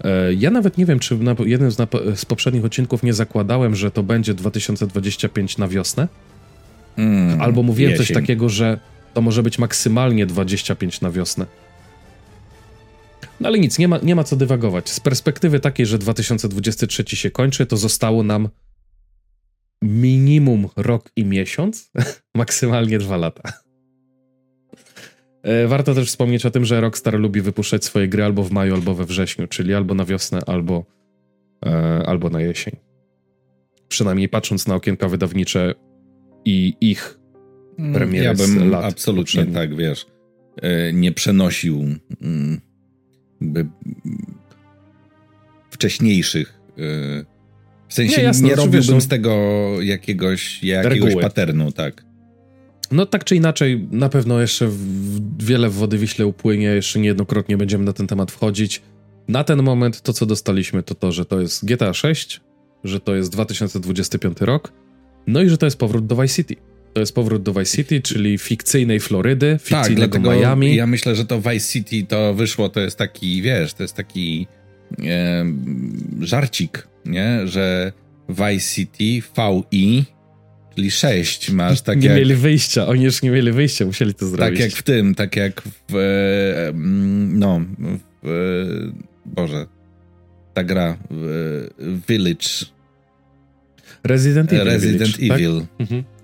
[0.03, 1.77] E, ja nawet nie wiem, czy na jednym z,
[2.15, 6.07] z, poprzednich odcinków nie zakładałem, że to będzie 2025 na wiosnę.
[6.97, 8.05] Mm, Albo mówiłem jesień.
[8.05, 8.79] coś takiego, że
[9.15, 11.45] to może być maksymalnie 25 na wiosnę.
[13.39, 14.89] No ale nic, nie ma, nie ma co dywagować.
[14.89, 18.49] Z perspektywy takiej, że 2023 się kończy, to zostało nam
[19.81, 21.91] minimum rok i miesiąc,
[22.35, 23.53] maksymalnie dwa lata.
[25.43, 28.73] E, warto też wspomnieć o tym, że Rockstar lubi wypuszczać swoje gry albo w maju,
[28.73, 30.85] albo we wrześniu, czyli albo na wiosnę, albo,
[31.65, 32.75] e, albo na jesień.
[33.87, 35.73] Przynajmniej patrząc na okienka wydawnicze
[36.45, 37.24] i ich
[37.93, 40.05] premiery Ja bym lat absolutnie tak, wiesz,
[40.61, 41.81] e, nie przenosił
[42.21, 42.61] mm,
[43.41, 43.65] jakby
[45.71, 46.59] wcześniejszych.
[46.79, 47.25] Y,
[47.87, 49.31] w sensie nie, jasne, nie robiłbym z tego
[49.81, 52.05] jakiegoś, jakiegoś paternu, tak.
[52.91, 54.69] No tak czy inaczej, na pewno jeszcze
[55.39, 58.81] wiele wody Wiśle upłynie, jeszcze niejednokrotnie będziemy na ten temat wchodzić.
[59.27, 62.41] Na ten moment to, co dostaliśmy, to to, że to jest GTA 6,
[62.83, 64.71] że to jest 2025 rok,
[65.27, 66.55] no i że to jest powrót do Vice City.
[66.95, 70.75] To jest powrót do Vice City, czyli fikcyjnej Florydy, tak, fikcyjnego tak, Miami.
[70.75, 74.47] Ja myślę, że to Vice City to wyszło, to jest taki, wiesz, to jest taki
[75.03, 75.45] e,
[76.21, 77.47] żarcik, nie?
[77.47, 77.91] Że
[78.29, 79.27] Vice City,
[79.71, 80.05] VI,
[80.75, 84.27] czyli 6 masz tak Nie jak, mieli wyjścia, oni już nie mieli wyjścia, musieli to
[84.27, 84.59] zrobić.
[84.59, 86.73] Tak jak w tym, tak jak w, e,
[87.29, 87.61] no,
[88.23, 88.31] w, e,
[89.25, 89.65] Boże,
[90.53, 91.67] ta gra, w,
[92.07, 92.49] Village.
[94.03, 94.65] Resident Evil.
[94.65, 95.61] Resident Village, Evil.
[95.61, 95.69] Tak?
[95.79, 96.14] Mhm.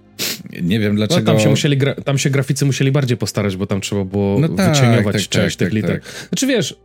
[0.62, 1.22] Nie wiem dlaczego.
[1.22, 4.50] No, tam, się musieli tam się graficy musieli bardziej postarać, bo tam trzeba było no
[4.50, 6.02] tak, wycieniować tak, część tak, tych tak, liter.
[6.02, 6.28] Tak.
[6.30, 6.76] Znaczy wiesz,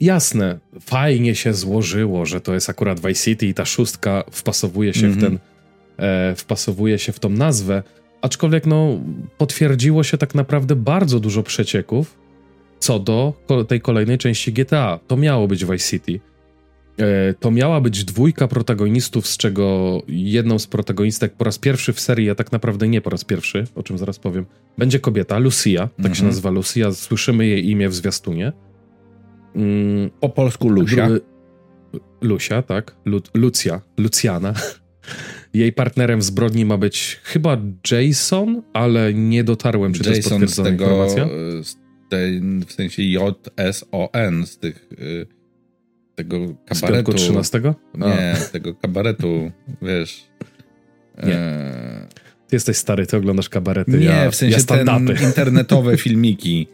[0.00, 5.06] jasne, fajnie się złożyło, że to jest akurat Vice City i ta szóstka wpasowuje się
[5.06, 5.20] mm -hmm.
[5.20, 5.38] w mhm.
[5.96, 7.82] ten, e, wpasowuje się w tą nazwę,
[8.22, 9.00] aczkolwiek no
[9.38, 12.22] potwierdziło się tak naprawdę bardzo dużo przecieków
[12.82, 13.34] co do
[13.68, 15.00] tej kolejnej części GTA.
[15.06, 16.20] To miało być Vice City.
[16.98, 22.00] E, to miała być dwójka protagonistów, z czego jedną z protagonistek po raz pierwszy w
[22.00, 24.46] serii, a tak naprawdę nie po raz pierwszy, o czym zaraz powiem,
[24.78, 26.14] będzie kobieta, Lucia, tak mhm.
[26.14, 28.52] się nazywa Lucia, słyszymy jej imię w zwiastunie.
[29.56, 31.08] Mm, po polsku Lucia.
[32.20, 32.96] Lucia, tak.
[33.04, 34.54] Lu Lucja, Lucjana.
[35.54, 37.58] Jej partnerem w zbrodni ma być chyba
[37.90, 41.28] Jason, ale nie dotarłem, czy Jason to jest potwierdzona z tego, informacja.
[41.62, 41.76] Z
[42.08, 44.88] tej, w sensie J-S-O-N, z tych...
[44.92, 45.41] Y
[46.14, 47.12] tego kabaretu.
[47.12, 47.62] Z 13?
[47.94, 49.50] Nie, tego kabaretu,
[49.82, 50.24] wiesz.
[51.24, 51.34] Nie.
[51.34, 52.06] E...
[52.48, 53.90] Ty jesteś stary, ty oglądasz kabarety.
[53.90, 54.96] Nie, ja, w sensie ja
[55.28, 56.68] internetowe filmiki.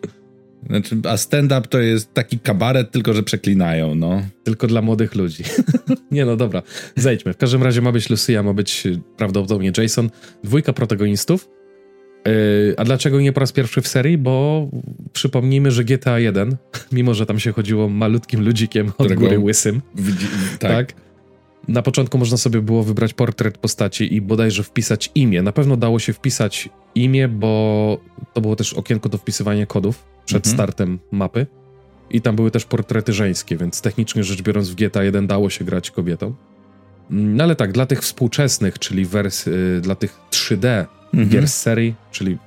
[0.66, 4.22] Znaczy, a stand-up to jest taki kabaret, tylko że przeklinają, no.
[4.44, 5.44] Tylko dla młodych ludzi.
[6.10, 6.62] nie no, dobra,
[6.96, 7.32] zejdźmy.
[7.32, 8.84] W każdym razie ma być Lucia, ma być
[9.16, 10.10] prawdopodobnie Jason.
[10.44, 11.48] Dwójka protagonistów.
[12.76, 14.18] a dlaczego nie po raz pierwszy w serii?
[14.18, 14.68] Bo
[15.18, 16.56] przypomnijmy, że GTA 1,
[16.92, 20.26] mimo że tam się chodziło malutkim ludzikiem od góry łysym, Widzi...
[20.58, 20.70] tak.
[20.70, 21.08] tak
[21.68, 25.42] na początku można sobie było wybrać portret postaci i bodajże wpisać imię.
[25.42, 28.00] Na pewno dało się wpisać imię, bo
[28.32, 30.56] to było też okienko do wpisywania kodów przed mhm.
[30.56, 31.46] startem mapy.
[32.10, 35.64] I tam były też portrety żeńskie, więc technicznie rzecz biorąc w GTA 1 dało się
[35.64, 36.34] grać kobietą.
[37.10, 41.28] No ale tak, dla tych współczesnych, czyli wers, y, dla tych 3D mhm.
[41.28, 42.38] gier z serii, czyli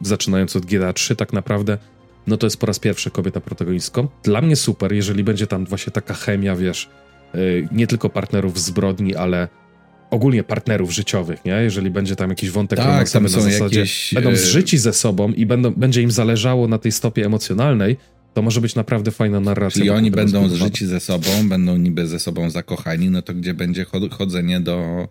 [0.00, 1.78] zaczynając od GTA 3 tak naprawdę,
[2.26, 4.08] no to jest po raz pierwszy kobieta protagonistką.
[4.22, 6.88] Dla mnie super, jeżeli będzie tam właśnie taka chemia, wiesz,
[7.34, 9.48] Y, nie tylko partnerów zbrodni, ale
[10.10, 11.52] ogólnie partnerów życiowych, nie?
[11.52, 14.14] Jeżeli będzie tam jakiś wątek tak, romansowy na zasadzie, jakieś...
[14.14, 17.96] będą y, zżyci ze sobą i będą, będzie im zależało na tej stopie emocjonalnej,
[18.34, 19.78] to może być naprawdę fajna narracja.
[19.78, 23.86] Czyli oni będą zżyci ze sobą, będą niby ze sobą zakochani, no to gdzie będzie
[24.10, 25.08] chodzenie do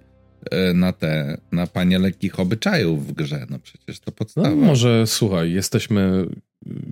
[0.73, 4.49] na te, na panie lekkich obyczajów w grze, no przecież to podstawa.
[4.49, 6.25] No może, słuchaj, jesteśmy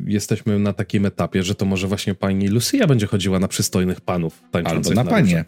[0.08, 4.44] jesteśmy na takim etapie, że to może właśnie pani Lucia będzie chodziła na przystojnych panów
[4.52, 5.46] tańczących Albo na, na panie.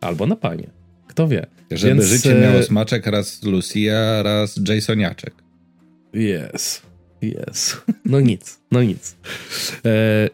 [0.00, 0.70] Albo na panie.
[1.06, 1.46] Kto wie.
[1.70, 2.04] Żeby Więc...
[2.04, 5.34] życie miało smaczek, raz Lucia, raz Jasoniaczek.
[6.12, 6.82] Jest.
[7.22, 7.82] Jest.
[8.04, 9.16] No nic, no nic.
[9.84, 10.28] E,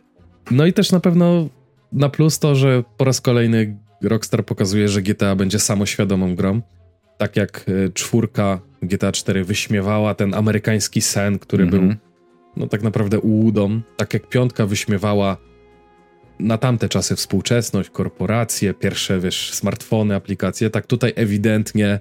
[0.50, 1.48] no i też na pewno
[1.92, 6.60] na plus to, że po raz kolejny Rockstar pokazuje, że GTA będzie samoświadomą grą.
[7.22, 11.94] Tak jak e, czwórka GTA 4 wyśmiewała ten amerykański sen, który był
[12.56, 15.36] no tak naprawdę ułudą, tak jak piątka wyśmiewała
[16.38, 22.00] na tamte czasy współczesność, korporacje, pierwsze, wiesz, smartfony, aplikacje, tak tutaj ewidentnie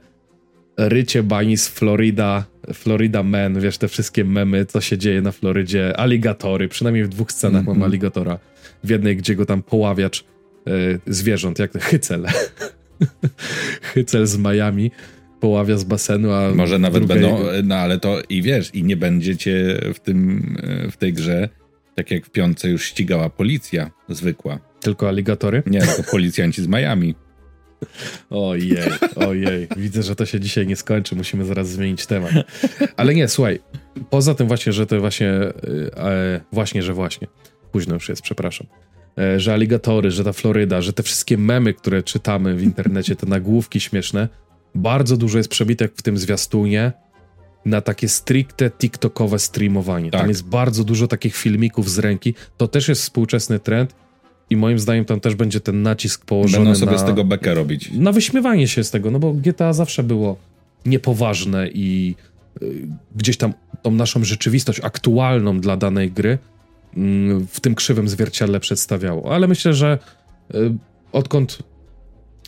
[0.77, 5.97] rycie bani z Florida, Florida Man, wiesz, te wszystkie memy, co się dzieje na Florydzie,
[5.97, 7.67] aligatory, przynajmniej w dwóch scenach mm -hmm.
[7.67, 7.91] mam mhm.
[7.91, 8.39] aligatora.
[8.84, 10.23] W jednej, gdzie go tam poławiacz
[10.67, 11.79] y, zwierząt, jak to,
[13.93, 14.27] hycel.
[14.27, 14.91] z Miami
[15.39, 17.23] poławia z basenu, a Może nawet drugiej...
[17.23, 20.55] będą, no ale to i wiesz, i nie będziecie w tym,
[20.91, 21.49] w tej grze,
[21.95, 24.59] tak jak w piątce już ścigała policja zwykła.
[24.79, 25.63] Tylko aligatory?
[25.65, 27.15] Nie, tylko policjanci z Miami.
[28.29, 28.77] Ojej,
[29.15, 29.67] ojej.
[29.77, 31.15] Widzę, że to się dzisiaj nie skończy.
[31.15, 32.31] Musimy zaraz zmienić temat.
[32.97, 33.59] Ale nie, słuchaj.
[34.09, 35.53] Poza tym właśnie, że to właśnie, e,
[35.97, 37.27] e właśnie, że właśnie.
[37.71, 38.67] Późno już jest, przepraszam.
[39.17, 43.28] E, że aligatory, że ta Floryda, że te wszystkie memy, które czytamy w internecie, te
[43.28, 44.30] nagłówki śmieszne,
[44.76, 46.91] bardzo dużo jest przebitek w tym zwiastunie
[47.65, 50.12] na takie stricte TikTokowe streamowanie.
[50.12, 50.21] Tak.
[50.21, 52.34] Tam jest bardzo dużo takich filmików z ręki.
[52.58, 53.95] To też jest współczesny trend
[54.50, 57.54] i moim zdaniem tam też będzie ten nacisk położony Będą sobie na, z tego bekę
[57.54, 57.91] robić.
[57.91, 60.38] Na wyśmiewanie się z tego, no bo GTA zawsze było
[60.86, 62.15] niepoważne i
[62.62, 66.38] y, gdzieś tam tą naszą rzeczywistość aktualną dla danej gry
[67.47, 69.36] w tym krzywym zwierciadle przedstawiało.
[69.36, 69.99] Ale myślę, że
[70.56, 70.77] y,
[71.12, 71.60] odkąd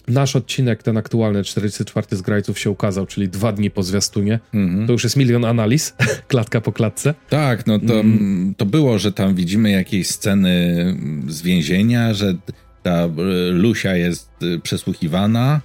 [0.07, 4.39] nasz odcinek, ten aktualny, 44 z Grajców się ukazał, czyli dwa dni po zwiastunie.
[4.53, 4.87] Mm-hmm.
[4.87, 5.95] To już jest milion analiz,
[6.27, 7.13] klatka po klatce.
[7.29, 8.53] Tak, no to, mm.
[8.57, 10.85] to było, że tam widzimy jakieś sceny
[11.27, 12.35] z więzienia, że
[12.83, 13.09] ta e,
[13.51, 15.61] Lusia jest e, przesłuchiwana.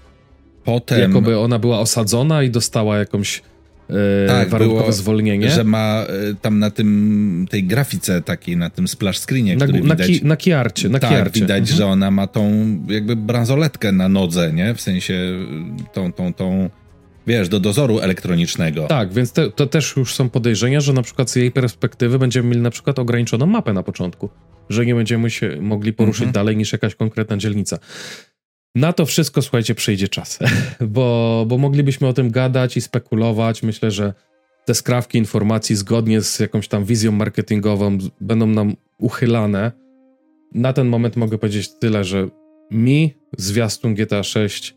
[0.64, 1.01] Potem...
[1.01, 3.43] Jakoby ona była osadzona i dostała jakąś
[4.29, 5.51] tak, warunkowe było, zwolnienie.
[5.51, 9.81] Że ma e, tam na tym, tej grafice takiej, na tym splash screenie, na, który
[9.81, 10.07] na widać...
[10.07, 11.40] Ki, na kiarcie, na tak, kiarcie.
[11.40, 11.77] widać, mhm.
[11.77, 12.53] że ona ma tą
[12.88, 14.74] jakby bransoletkę na nodze, nie?
[14.74, 15.38] W sensie
[15.92, 16.70] tą, tą, tą
[17.27, 18.87] wiesz, do dozoru elektronicznego.
[18.87, 22.48] Tak, więc te, to też już są podejrzenia, że na przykład z jej perspektywy będziemy
[22.48, 24.29] mieli na przykład ograniczoną mapę na początku,
[24.68, 26.33] że nie będziemy się mogli poruszyć mhm.
[26.33, 27.79] dalej niż jakaś konkretna dzielnica.
[28.74, 30.38] Na to wszystko, słuchajcie, przyjdzie czas,
[30.81, 33.62] bo, bo moglibyśmy o tym gadać i spekulować.
[33.62, 34.14] Myślę, że
[34.64, 39.72] te skrawki informacji zgodnie z jakąś tam wizją marketingową będą nam uchylane.
[40.54, 42.28] Na ten moment mogę powiedzieć tyle, że
[42.70, 44.76] mi zwiastun GTA 6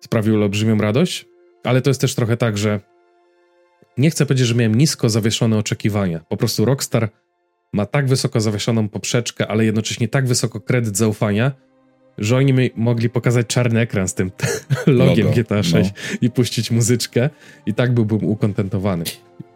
[0.00, 1.26] sprawił olbrzymią radość,
[1.64, 2.80] ale to jest też trochę tak, że
[3.98, 6.20] nie chcę powiedzieć, że miałem nisko zawieszone oczekiwania.
[6.28, 7.08] Po prostu Rockstar
[7.72, 11.52] ma tak wysoko zawieszoną poprzeczkę, ale jednocześnie tak wysoko kredyt zaufania,
[12.18, 14.30] że oni mi mogli pokazać czarny ekran z tym
[14.86, 16.18] logiem Logo, GTA 6 no.
[16.20, 17.30] i puścić muzyczkę
[17.66, 19.04] i tak byłbym ukontentowany.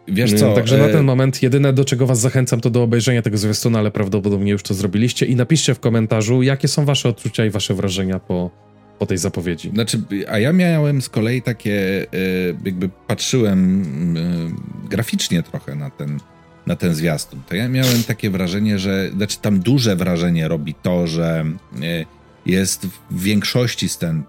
[0.07, 0.53] Wiesz co?
[0.53, 3.79] Także na e, ten moment jedyne do czego was zachęcam to do obejrzenia tego zwiastuna,
[3.79, 7.73] ale prawdopodobnie już to zrobiliście i napiszcie w komentarzu jakie są wasze odczucia i wasze
[7.73, 8.51] wrażenia po,
[8.99, 9.69] po tej zapowiedzi.
[9.69, 12.07] Znaczy, a ja miałem z kolei takie, e,
[12.65, 13.83] jakby patrzyłem
[14.17, 16.19] e, graficznie trochę na ten,
[16.67, 21.07] na ten zwiastun, to ja miałem takie wrażenie, że, znaczy tam duże wrażenie robi to,
[21.07, 21.45] że
[22.45, 24.23] jest w większości scen,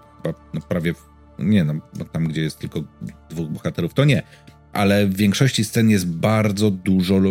[0.53, 0.93] no prawie,
[1.39, 1.73] nie no,
[2.11, 2.83] tam gdzie jest tylko
[3.29, 4.23] dwóch bohaterów, to nie,
[4.73, 7.21] ale w większości scen jest bardzo dużo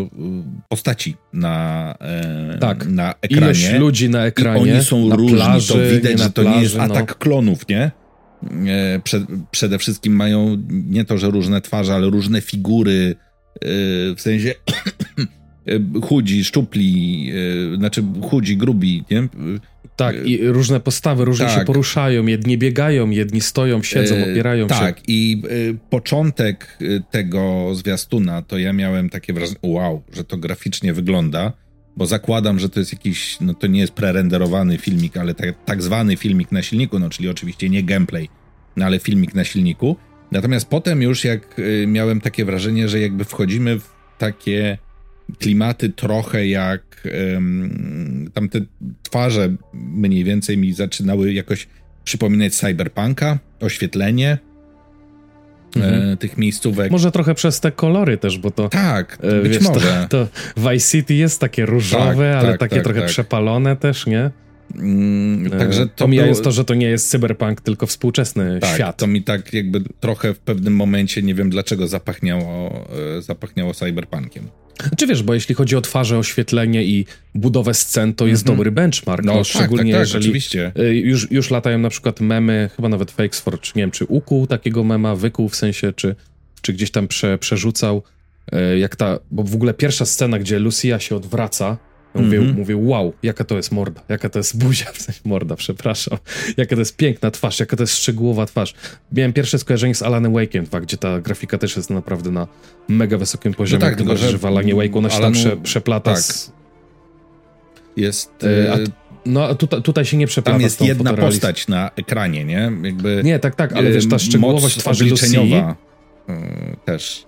[0.69, 2.87] postaci na, e, tak.
[2.87, 3.45] na ekranie.
[3.45, 4.67] Ilość ludzi na ekranie.
[4.67, 7.15] I oni są na różni, plaży, to widać, że to plaży, nie jest atak no.
[7.15, 7.91] klonów, nie?
[8.67, 13.15] E, przed, przede wszystkim mają nie to, że różne twarze, ale różne figury
[14.17, 14.55] w sensie
[16.09, 17.33] chudzi, szczupli,
[17.77, 19.29] znaczy chudzi, grubi, nie?
[19.97, 21.59] Tak, i różne postawy, różnie tak.
[21.59, 22.27] się poruszają.
[22.27, 24.85] Jedni biegają, jedni stoją, siedzą, opierają tak, się.
[24.85, 25.43] Tak, i
[25.91, 26.79] początek
[27.11, 31.53] tego zwiastuna, to ja miałem takie wrażenie, wow, że to graficznie wygląda
[31.97, 35.83] bo zakładam, że to jest jakiś, no to nie jest prerenderowany filmik, ale tak, tak
[35.83, 38.29] zwany filmik na silniku, no czyli oczywiście nie gameplay,
[38.77, 39.97] no ale filmik na silniku.
[40.33, 44.79] Natomiast potem już jak y, miałem takie wrażenie, że jakby wchodzimy w takie
[45.39, 48.61] klimaty trochę jak um, tamte
[49.03, 51.69] twarze mniej więcej mi zaczynały jakoś
[52.05, 54.39] przypominać cyberpunka, oświetlenie,
[55.77, 56.13] mhm.
[56.13, 56.91] e, tych miejscówek.
[56.91, 58.69] Może trochę przez te kolory też, bo to...
[58.69, 60.07] Tak, e, być wiesz, może.
[60.11, 63.09] To, to Vice City jest takie różowe, tak, ale tak, takie tak, trochę tak.
[63.09, 64.31] przepalone też, nie?
[64.75, 66.45] Mm, e, także to Pomijając było...
[66.45, 68.97] to, że to nie jest cyberpunk, tylko współczesny tak, świat.
[68.97, 72.87] to mi tak jakby trochę w pewnym momencie, nie wiem dlaczego, zapachniało,
[73.19, 74.49] e, zapachniało cyberpunkiem.
[74.97, 78.57] Czy wiesz, bo jeśli chodzi o twarze, oświetlenie i budowę scen, to jest mm -hmm.
[78.57, 79.25] dobry benchmark.
[79.25, 80.73] No, no tak, szczególnie tak, tak, jeżeli oczywiście.
[80.79, 84.47] Y, już, już latają na przykład memy, chyba nawet Fakesfor, czy nie wiem, czy ukuł
[84.47, 86.15] takiego mema, wykuł w sensie, czy,
[86.63, 88.03] czy gdzieś tam prze, przerzucał.
[88.55, 91.77] Y, jak ta, bo w ogóle pierwsza scena, gdzie Lucia się odwraca
[92.23, 92.59] Mówię, mm -hmm.
[92.59, 96.19] mówię, wow, jaka to jest morda, jaka to jest buzia, w sensie morda, przepraszam,
[96.57, 98.75] jaka to jest piękna twarz, jaka to jest szczegółowa twarz.
[99.13, 102.47] Miałem pierwsze skojarzenie z Alanem Wake'iem, gdzie ta grafika też jest naprawdę na
[102.89, 105.57] mega wysokim poziomie, no tak, tylko, że w Alanie Wake'u ona się Alanu, tam prze,
[105.57, 106.23] przeplata tak.
[106.23, 106.53] z...
[107.97, 108.31] Jest...
[108.45, 108.77] E, a,
[109.27, 112.73] no, a tutaj, tutaj się nie przeplata Tam jest jedna postać na ekranie, nie?
[112.83, 113.21] Jakby...
[113.25, 115.41] Nie, tak, tak, ale wiesz, ta szczegółowość twarzy Lucy...
[116.29, 117.27] E, też.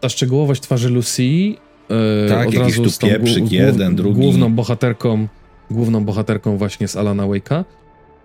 [0.00, 1.54] Ta szczegółowość twarzy Lucy
[1.88, 4.20] Yy, tak, od razu tu pieprzyk, jeden, drugi.
[4.20, 5.28] główną bohaterką,
[5.70, 7.64] główną bohaterką właśnie z Alana Wake'a.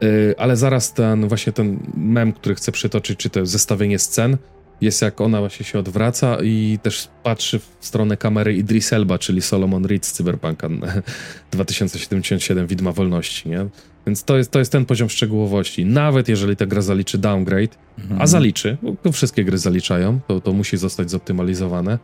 [0.01, 4.37] Yy, ale zaraz ten właśnie ten mem, który chcę przytoczyć, czy to zestawienie scen,
[4.81, 9.41] jest jak ona właśnie się odwraca i też patrzy w stronę kamery Idris Elba, czyli
[9.41, 10.69] Solomon Reed z Cyberpunka
[11.51, 13.65] 2077 Widma Wolności, nie?
[14.07, 15.85] Więc to jest, to jest ten poziom szczegółowości.
[15.85, 18.21] Nawet jeżeli ta gra zaliczy downgrade, mhm.
[18.21, 21.99] a zaliczy, bo wszystkie gry zaliczają, to, to musi zostać zoptymalizowane,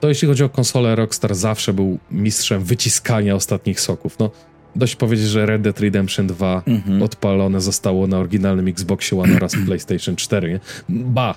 [0.00, 4.18] to jeśli chodzi o konsolę, Rockstar zawsze był mistrzem wyciskania ostatnich soków.
[4.18, 4.30] No,
[4.76, 7.02] dość powiedzieć, że Red Dead Redemption 2 mhm.
[7.02, 10.50] odpalone zostało na oryginalnym Xboxie One oraz PlayStation 4.
[10.50, 10.60] Nie?
[10.88, 11.34] Ba,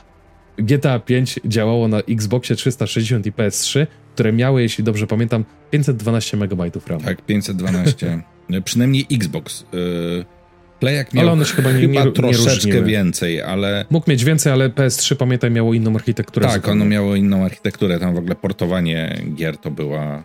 [0.58, 6.72] GTA 5 działało na Xboxie 360 i PS3, które miały, jeśli dobrze pamiętam, 512 MB
[6.88, 7.02] RAM.
[7.02, 8.22] Tak, 512.
[8.66, 9.66] Przynajmniej Xbox.
[9.74, 10.37] Yy
[10.80, 13.86] Playek miał ale one się chyba, nie, chyba nie, troszeczkę nie więcej, ale...
[13.90, 16.48] Mógł mieć więcej, ale PS3, pamiętaj, miało inną architekturę.
[16.48, 18.00] Tak, ono miało inną architekturę.
[18.00, 20.24] Tam w ogóle portowanie gier to była...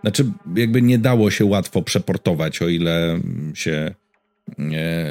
[0.00, 0.24] Znaczy,
[0.56, 3.18] jakby nie dało się łatwo przeportować, o ile
[3.54, 3.94] się...
[4.58, 5.06] Nie,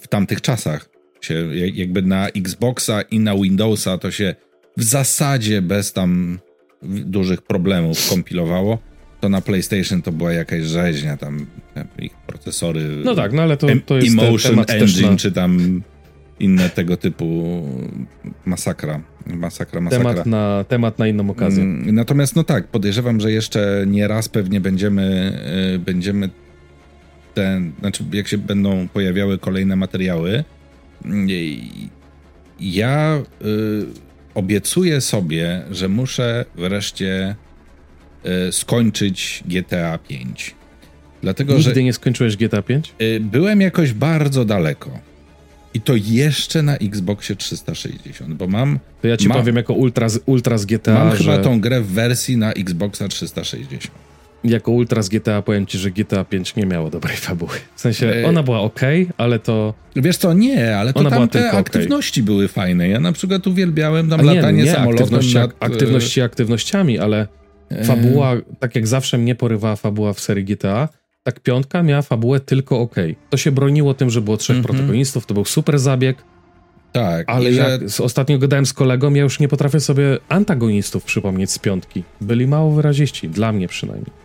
[0.00, 0.88] w tamtych czasach
[1.20, 4.34] się jakby na Xboxa i na Windowsa to się
[4.76, 6.38] w zasadzie bez tam
[6.82, 8.78] dużych problemów kompilowało
[9.22, 11.46] to na PlayStation to była jakaś rzeźnia, tam
[11.98, 12.80] ich procesory.
[13.04, 15.16] No tak, no ale to, to jest Emotion temat Engine, na...
[15.16, 15.82] czy tam
[16.40, 17.62] inne tego typu
[18.44, 19.00] masakra.
[19.26, 20.10] Masakra, masakra.
[20.10, 21.62] Temat na, temat na inną okazję.
[21.62, 25.32] Mm, natomiast no tak, podejrzewam, że jeszcze nie raz pewnie będziemy,
[25.74, 26.30] y, będziemy
[27.34, 30.44] ten, znaczy jak się będą pojawiały kolejne materiały,
[32.60, 33.86] ja y,
[34.34, 37.36] obiecuję sobie, że muszę wreszcie
[38.50, 40.54] skończyć GTA 5.
[41.22, 42.94] Dlatego, Nigdy że nie skończyłeś GTA 5?
[42.98, 44.98] E, byłem jakoś bardzo daleko.
[45.74, 48.78] I to jeszcze na Xboxie 360, bo mam.
[49.02, 50.94] To ja ci mam, powiem jako ultra z, ultra z GTA.
[50.94, 51.18] Mam że...
[51.18, 53.94] chyba tą grę w wersji na Xboxa 360.
[54.44, 57.50] Jako ultra z GTA powiem ci, że GTA 5 nie miało dobrej fabuły.
[57.76, 58.80] W sensie e, ona była ok,
[59.16, 59.74] ale to.
[59.96, 62.26] Wiesz co, nie, ale to ona tam te aktywności okay.
[62.26, 62.88] były fajne.
[62.88, 65.04] Ja na przykład uwielbiałem tam nie, latanie nie, samolotem.
[65.04, 65.50] Aktywności, nad...
[65.60, 67.26] aktywności aktywnościami, ale
[67.84, 70.88] Fabuła, tak jak zawsze mnie porywała fabuła w serii GTA,
[71.22, 72.94] tak piątka miała fabułę tylko ok.
[73.30, 74.68] To się broniło tym, że było trzech mm -hmm.
[74.68, 76.24] protagonistów, to był super zabieg.
[76.92, 77.30] Tak.
[77.30, 77.60] Ale że...
[77.60, 82.04] jak ostatnio gadałem z kolegą, ja już nie potrafię sobie antagonistów przypomnieć z piątki.
[82.20, 84.22] Byli mało wyraziści, dla mnie przynajmniej.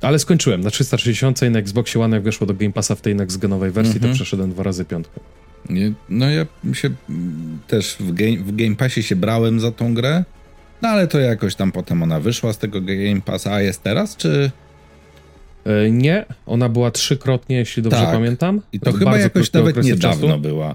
[0.00, 3.16] Ale skończyłem na 360 i na Xboxie One, jak weszło do Game Passa w tej
[3.16, 4.00] next-genowej wersji, mm -hmm.
[4.00, 4.14] to mhm.
[4.14, 5.20] przeszedłem dwa razy piątkę.
[5.70, 6.90] Nie, no ja się
[7.66, 10.24] też w game, w game Passie się brałem za tą grę.
[10.82, 14.16] No ale to jakoś tam potem ona wyszła z tego Game Passa, a jest teraz,
[14.16, 14.50] czy...
[15.64, 18.12] E, nie, ona była trzykrotnie, jeśli dobrze tak.
[18.12, 18.60] pamiętam.
[18.72, 20.40] I to chyba jakoś nawet niedawno czasu.
[20.40, 20.74] była.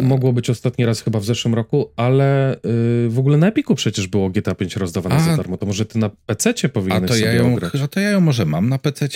[0.00, 4.06] Mogło być ostatni raz chyba w zeszłym roku, ale yy, w ogóle na Epiku przecież
[4.06, 5.56] było GTA 5 rozdawane a, za darmo.
[5.56, 7.56] To może ty na PC powinieneś a to sobie ja ją.
[7.84, 9.08] A to ja ją może mam na PC.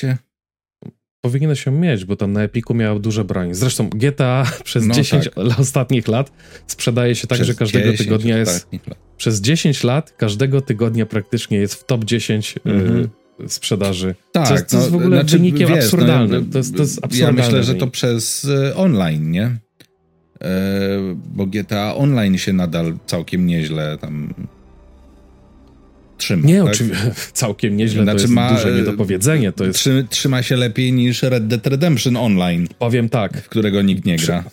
[1.21, 3.55] Powinieneś ją mieć, bo tam na Epiku miał duże broń.
[3.55, 5.59] Zresztą GTA przez no 10 tak.
[5.59, 6.33] ostatnich lat
[6.67, 8.69] sprzedaje się tak, przez że każdego tygodnia jest...
[9.17, 13.09] Przez 10 lat każdego tygodnia praktycznie jest w top 10 y, mhm.
[13.45, 14.15] y, sprzedaży.
[14.33, 16.45] Tak, co, co no, jest w ogóle znaczy, wynikiem wiesz, no, absurdalnym.
[16.47, 17.43] No, to, jest, to jest absurdalne.
[17.43, 19.45] Ja myślę, że to przez y, online, nie?
[19.45, 19.59] E,
[21.27, 24.35] bo GTA Online się nadal całkiem nieźle tam
[26.21, 26.47] trzyma.
[26.47, 26.73] Nie, tak?
[26.73, 29.53] oczywiście, całkiem nieźle, znaczy to jest ma, duże niedopowiedzenie.
[29.53, 29.89] To jest...
[30.11, 32.69] Trzyma się lepiej niż Red Dead Redemption Online.
[32.79, 33.43] Powiem tak.
[33.43, 34.45] W którego nikt nie gra.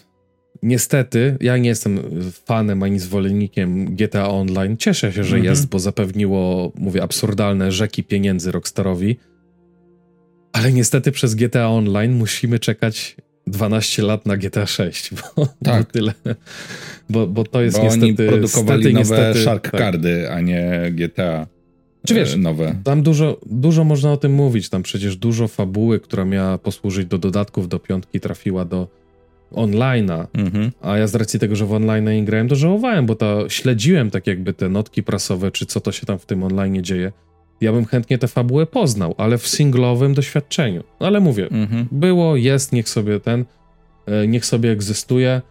[0.64, 2.00] Niestety, ja nie jestem
[2.46, 4.78] fanem ani zwolennikiem GTA Online.
[4.78, 5.44] Cieszę się, że mhm.
[5.44, 9.18] jest, bo zapewniło, mówię, absurdalne rzeki pieniędzy Rockstarowi.
[10.54, 13.16] Ale niestety przez GTA Online musimy czekać
[13.48, 15.86] 12 lat na GTA 6, bo, tak.
[15.86, 16.14] bo tyle.
[17.10, 18.06] Bo, bo to jest bo niestety.
[18.06, 19.82] Oni produkowali nowe niestety, Shark tak.
[19.82, 21.48] Cardy, a nie GTA.
[22.08, 22.76] Czy wiesz, e, nowe.
[22.84, 24.70] Tam dużo, dużo można o tym mówić.
[24.70, 28.88] Tam przecież dużo fabuły, która miała posłużyć do dodatków do piątki, trafiła do
[29.52, 30.26] online'a.
[30.34, 30.72] Mhm.
[30.82, 34.12] A ja z racji tego, że w online nie grałem, to żałowałem, bo to śledziłem
[34.12, 37.12] tak jakby te notki prasowe, czy co to się tam w tym online dzieje
[37.62, 40.84] ja bym chętnie tę fabułę poznał, ale w singlowym doświadczeniu.
[41.00, 41.88] No ale mówię, mhm.
[41.92, 43.46] było, jest, niech sobie ten,
[44.06, 45.42] e, niech sobie egzystuje.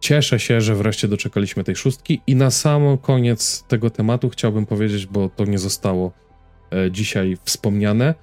[0.00, 5.06] Cieszę się, że wreszcie doczekaliśmy tej szóstki i na sam koniec tego tematu chciałbym powiedzieć,
[5.06, 6.12] bo to nie zostało
[6.72, 8.14] e, dzisiaj wspomniane.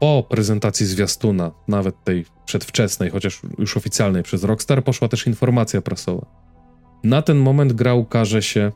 [0.00, 6.26] Po prezentacji zwiastuna, nawet tej przedwczesnej, chociaż już oficjalnej przez Rockstar, poszła też informacja prasowa.
[7.04, 8.72] Na ten moment gra ukaże się,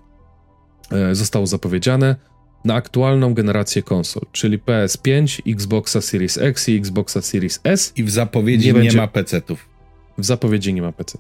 [0.92, 2.16] e, zostało zapowiedziane,
[2.64, 7.92] na aktualną generację konsol, czyli PS5, Xboxa Series X i Xboxa Series S.
[7.96, 8.98] I w zapowiedzi nie, nie będzie...
[8.98, 9.68] ma PC-ów.
[10.18, 11.18] W zapowiedzi nie ma PC.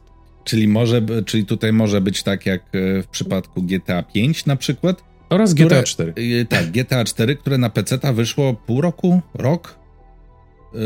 [0.48, 5.04] Czyli, może, czyli tutaj może być tak jak e, w przypadku GTA 5 na przykład.
[5.30, 6.12] Oraz które, GTA 4.
[6.16, 9.78] Yy, tak, GTA 4, które na PC wyszło pół roku, rok
[10.74, 10.80] yy,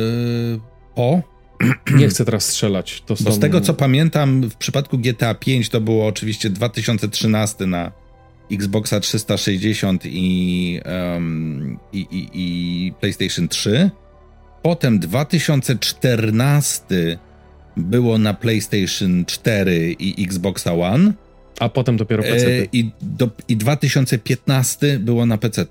[0.94, 1.22] po.
[1.98, 3.02] Nie chcę teraz strzelać.
[3.06, 3.24] To są...
[3.24, 7.92] Bo z tego co pamiętam, w przypadku GTA 5 to było oczywiście 2013 na
[8.52, 10.80] Xboxa 360 i,
[11.14, 13.90] um, i, i, i PlayStation 3.
[14.62, 17.18] Potem 2014
[17.76, 21.12] było na PlayStation 4 i Xboxa One.
[21.60, 22.46] A potem dopiero PC.
[22.46, 25.66] E, i, do, I 2015 było na PC.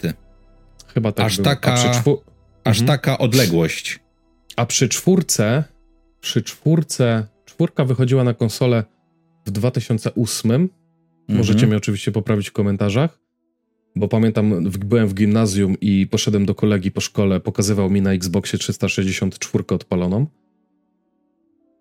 [0.93, 1.25] Chyba tak.
[1.25, 1.45] Aż, było.
[1.45, 2.17] taka, czwór...
[2.63, 2.99] aż mhm.
[2.99, 3.99] taka odległość.
[4.55, 5.63] A przy czwórce,
[6.21, 8.83] przy czwórce, czwórka wychodziła na konsolę
[9.45, 10.69] w 2008
[11.31, 11.69] Możecie mhm.
[11.69, 13.19] mnie oczywiście poprawić w komentarzach,
[13.95, 18.59] bo pamiętam, byłem w gimnazjum i poszedłem do kolegi po szkole, pokazywał mi na Xboxie
[18.59, 20.27] 364 odpaloną.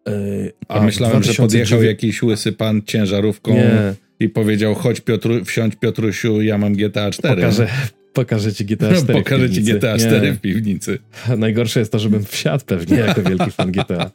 [0.07, 1.27] Yy, a myślałem, 2009...
[1.27, 3.95] że podjechał jakiś łysy pan ciężarówką Nie.
[4.21, 7.35] i powiedział, chodź Piotru, wsiądź Piotrusiu, ja mam GTA 4.
[7.35, 7.69] Pokażę,
[8.13, 10.33] pokażę ci GTA 4 Pokażę ci GTA 4 Nie.
[10.33, 10.99] w piwnicy.
[11.37, 14.11] Najgorsze jest to, żebym wsiadł pewnie jako wielki fan GTA.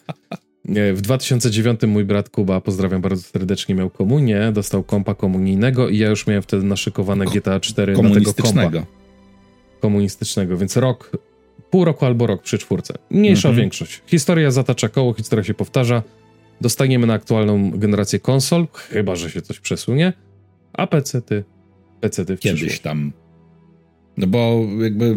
[0.94, 6.10] W 2009 mój brat Kuba, pozdrawiam bardzo serdecznie, miał komunię, dostał kompa komunijnego i ja
[6.10, 8.72] już miałem wtedy naszykowane GTA 4 na tego kompa.
[9.80, 11.12] Komunistycznego, więc rok,
[11.76, 12.94] pół roku albo rok przy czwórce.
[13.10, 13.62] Mniejsza mhm.
[13.62, 14.02] większość.
[14.08, 16.04] Historia zatacza koło, historia się powtarza.
[16.62, 20.14] Dostaniemy na aktualną generację konsol, chyba że się coś przesunie,
[20.74, 21.44] a PC-ty,
[22.02, 23.12] PC-ty w Kiedyś tam.
[24.18, 25.16] No bo jakby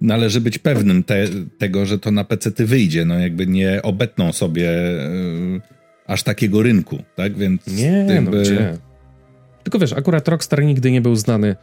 [0.00, 1.24] należy być pewnym te,
[1.58, 3.04] tego, że to na PC ty wyjdzie.
[3.04, 5.60] No jakby nie obetną sobie y,
[6.06, 7.36] aż takiego rynku, tak?
[7.36, 8.36] Więc nie, no jakby...
[8.36, 8.78] no gdzie?
[9.62, 11.56] Tylko wiesz, akurat Rockstar nigdy nie był znany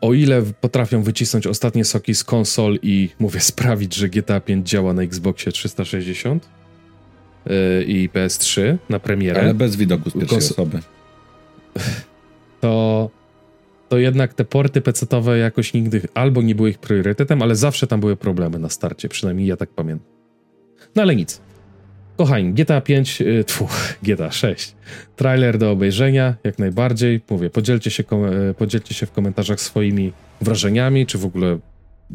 [0.00, 4.92] o ile potrafią wycisnąć ostatnie soki z konsol i mówię sprawić, że GTA 5 działa
[4.92, 6.48] na Xboxie 360
[7.46, 9.40] yy, i PS3 na premierę.
[9.40, 10.78] Ale bez widoku z pierwszej Kons osoby.
[12.60, 13.10] To
[13.88, 18.00] to jednak te porty pecetowe jakoś nigdy albo nie były ich priorytetem, ale zawsze tam
[18.00, 20.08] były problemy na starcie, przynajmniej ja tak pamiętam.
[20.96, 21.40] No ale nic.
[22.18, 23.68] Kochani, GTA 5, yy, tfu,
[24.02, 24.74] GTA 6.
[25.16, 27.20] Trailer do obejrzenia, jak najbardziej.
[27.30, 28.04] Mówię, podzielcie się,
[28.50, 31.58] y, podzielcie się w komentarzach swoimi wrażeniami, czy w ogóle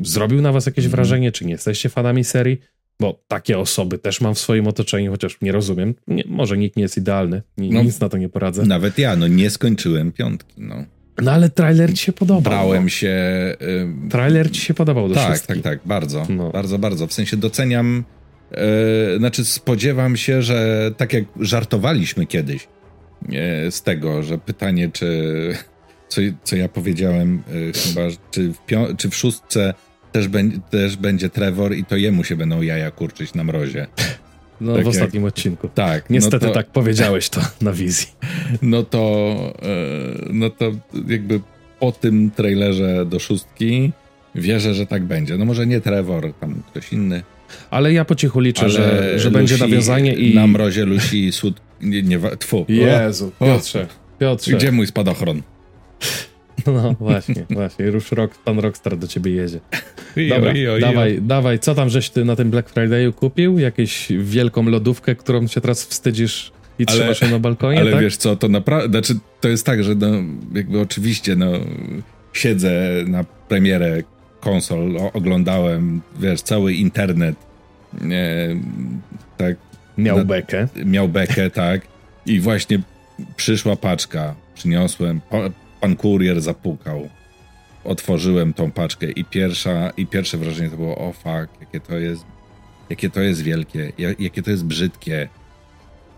[0.01, 0.91] zrobił na was jakieś mm.
[0.91, 2.57] wrażenie, czy nie jesteście fanami serii,
[2.99, 5.95] bo takie osoby też mam w swoim otoczeniu, chociaż nie rozumiem.
[6.07, 8.65] Nie, może nikt nie jest idealny, no, nic na to nie poradzę.
[8.65, 10.85] Nawet ja, no nie skończyłem piątki, no.
[11.21, 12.41] No ale trailer ci się podobał.
[12.41, 12.89] Brałem no.
[12.89, 13.07] się.
[13.61, 16.25] Y, trailer ci się podobał do Tak, tak, tak, bardzo.
[16.29, 16.49] No.
[16.49, 17.07] Bardzo, bardzo.
[17.07, 18.03] W sensie doceniam.
[19.15, 22.67] Y, znaczy, spodziewam się, że tak jak żartowaliśmy kiedyś
[23.67, 25.57] y, z tego, że pytanie, czy.
[26.07, 27.43] Co, co ja powiedziałem,
[27.73, 28.01] chyba,
[28.31, 28.57] czy w,
[28.97, 29.73] czy w szóstce
[30.11, 33.87] też, be, też będzie Trevor i to jemu się będą jaja kurczyć na mrozie.
[34.61, 35.69] No tak w ostatnim jak, odcinku.
[35.75, 36.09] Tak.
[36.09, 38.07] Niestety no to, tak powiedziałeś to na wizji.
[38.61, 39.35] No to,
[40.29, 40.71] no to
[41.07, 41.39] jakby
[41.79, 43.91] po tym trailerze do szóstki
[44.35, 45.37] wierzę, że tak będzie.
[45.37, 47.23] No może nie Trevor, tam ktoś inny.
[47.69, 50.35] Ale ja po cichu liczę, że, że będzie nawiązanie i...
[50.35, 51.61] Na mrozie Lucy Sud...
[51.81, 52.65] Nie, nie, tfu.
[52.69, 53.87] Jezu, Piotrze,
[54.19, 54.51] Piotrze.
[54.51, 55.41] Gdzie mój spadochron?
[56.67, 57.85] No właśnie, właśnie.
[57.85, 59.59] Już rok, pan Rockstar do ciebie jedzie.
[60.29, 60.87] Dobra, ijo, ijo.
[60.87, 61.59] dawaj, dawaj.
[61.59, 63.59] Co tam żeś ty na tym Black Friday'u kupił?
[63.59, 68.01] Jakąś wielką lodówkę, którą się teraz wstydzisz i ale, trzymasz ją na balkonie, Ale tak?
[68.01, 70.07] wiesz co, to naprawdę, znaczy to jest tak, że no,
[70.53, 71.51] jakby oczywiście no,
[72.33, 72.71] siedzę
[73.07, 74.03] na premierę
[74.43, 77.35] konsol, oglądałem, wiesz, cały internet,
[78.01, 78.55] nie,
[79.37, 79.55] tak.
[79.97, 80.67] Miał na, bekę.
[80.85, 81.81] Miał bekę, tak.
[82.25, 82.79] I właśnie
[83.35, 85.21] przyszła paczka, przyniosłem,
[85.81, 87.09] pan kurier zapukał.
[87.83, 92.23] Otworzyłem tą paczkę i pierwsza, i pierwsze wrażenie to było, o fuck, jakie to jest,
[92.89, 95.29] jakie to jest wielkie, jakie to jest brzydkie.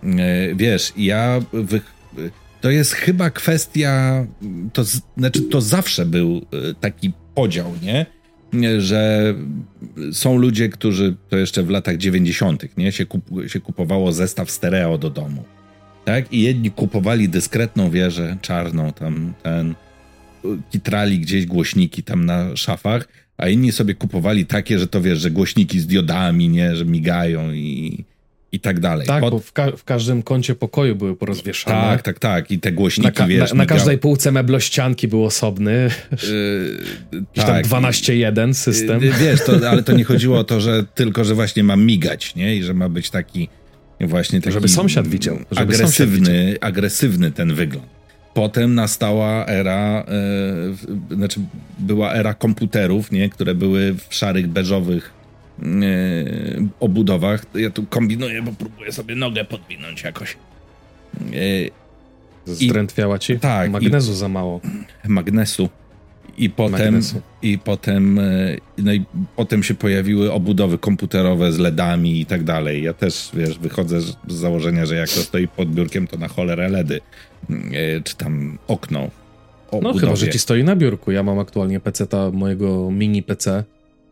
[0.04, 1.82] E, wiesz, ja wy,
[2.62, 4.26] to jest chyba kwestia,
[4.74, 4.84] to
[5.18, 8.06] znaczy to zawsze był e, taki podział, nie?
[8.78, 9.34] Że
[10.12, 12.92] są ludzie, którzy to jeszcze w latach 90., nie?
[12.92, 15.44] Się, kup, się kupowało zestaw stereo do domu
[16.06, 16.34] tak?
[16.34, 19.76] I jedni kupowali dyskretną wieżę czarną, tam ten
[20.72, 23.08] kitrali gdzieś głośniki tam na szafach,
[23.38, 27.54] a inni sobie kupowali takie, że to wiesz, że głośniki z diodami, nie, że migają
[27.54, 28.04] i,
[28.56, 29.08] i tak dalej.
[29.08, 29.34] Tak, Pod...
[29.34, 31.76] bo w, ka w, każdym kącie pokoju były porozwieszane.
[31.76, 32.52] Tak, tak, tak.
[32.52, 33.50] I te głośniki, na wiesz...
[33.50, 35.90] Na, na każdej półce meblościanki był osobny.
[37.14, 37.68] Yy, tak.
[37.68, 39.04] tam 12.1 system.
[39.04, 42.36] Yy, wiesz, to, ale to nie chodziło o to, że tylko, że właśnie ma migać,
[42.36, 42.56] nie?
[42.56, 43.50] I że ma być taki
[44.02, 45.38] Właśnie taki żeby sąsiad widział.
[45.52, 46.58] Żeby agresywny, sąsiad widział.
[46.62, 47.88] agresywny ten wygląd.
[48.34, 50.06] Potem nastała era,
[51.12, 51.40] e, znaczy
[51.80, 55.12] była era komputerów, nie, które były w szarych, beżowych
[56.80, 57.46] obudowach.
[57.56, 60.38] Ja tu kombinuję, bo próbuję sobie nogę podwinąć jakoś.
[61.34, 61.86] E,
[62.46, 63.40] Zdrętwiała ci?
[63.40, 63.72] Tak.
[63.72, 64.62] Magnezu za mało.
[65.08, 65.70] Magnesu.
[66.38, 67.02] I potem,
[67.42, 72.84] i potem, e, no i potem się pojawiły obudowy komputerowe z LEDami i tak dalej.
[72.84, 76.70] Ja też, wiesz, wychodzę z założenia, że jak to stoi pod biurkiem, to na cholerę
[76.70, 77.02] LEDy.
[77.50, 79.10] E, czy tam okno.
[79.82, 81.12] No chyba, że ci stoi na biurku.
[81.12, 83.64] Ja mam aktualnie PC-ta mojego mini PC,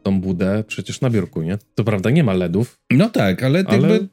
[0.03, 1.57] tą budę, przecież na biurku, nie?
[1.75, 2.79] To prawda, nie ma LEDów.
[2.91, 3.89] No tak, ale, ale...
[3.89, 4.07] jakby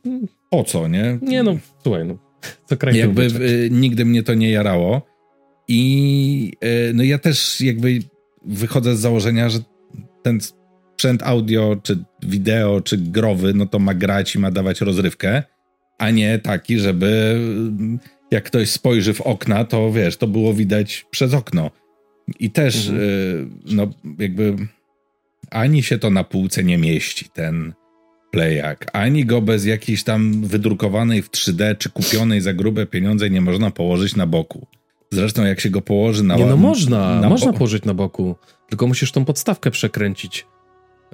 [0.51, 1.19] po co, nie?
[1.23, 2.19] Nie no, słuchaj, no.
[2.67, 5.07] Co kraj Jakby y, nigdy mnie to nie jarało.
[5.69, 7.99] I e, no ja też jakby
[8.45, 9.59] wychodzę z założenia, że
[10.23, 15.43] ten sprzęt audio, czy wideo, czy growy, no to ma grać i ma dawać rozrywkę,
[15.99, 17.99] a nie taki, żeby mm,
[18.31, 21.71] jak ktoś spojrzy w okna, to wiesz, to było widać przez okno.
[22.41, 23.09] I też, mhm.
[23.69, 23.89] E, no
[24.19, 24.57] jakby
[25.51, 27.73] ani się to na półce nie mieści, ten
[28.31, 33.41] playak, ani go bez jakiejś tam wydrukowanej w 3D, czy kupionej za grube pieniądze nie
[33.41, 34.67] można położyć na boku.
[35.11, 36.37] Zresztą jak się go położy na...
[36.37, 38.37] Nie, no można, na można położyć na boku,
[38.69, 40.47] tylko musisz tą podstawkę przekręcić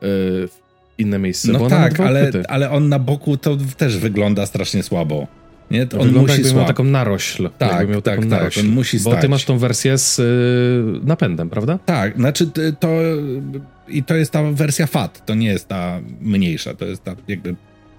[0.02, 0.08] yy,
[0.48, 0.60] w
[0.98, 1.52] inne miejsce.
[1.52, 5.26] No tak, ale, ale on na boku to też wygląda strasznie słabo.
[5.70, 5.86] Nie?
[5.86, 7.50] To on wygląda musi jakby miał taką narośl.
[7.58, 9.14] Tak, miał tak, taką tak, narośl, on musi stać.
[9.14, 11.78] Bo ty masz tą wersję z yy, napędem, prawda?
[11.86, 12.50] Tak, znaczy
[12.80, 12.88] to
[13.88, 17.54] i to jest ta wersja FAT, to nie jest ta mniejsza, to jest ta jakby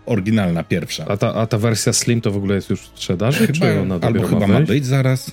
[0.05, 1.05] oryginalna pierwsza.
[1.07, 3.47] A ta, a ta wersja Slim to w ogóle jest już w sprzedaży?
[3.47, 5.31] Chyba, czy ona albo chyba ma, być zaraz.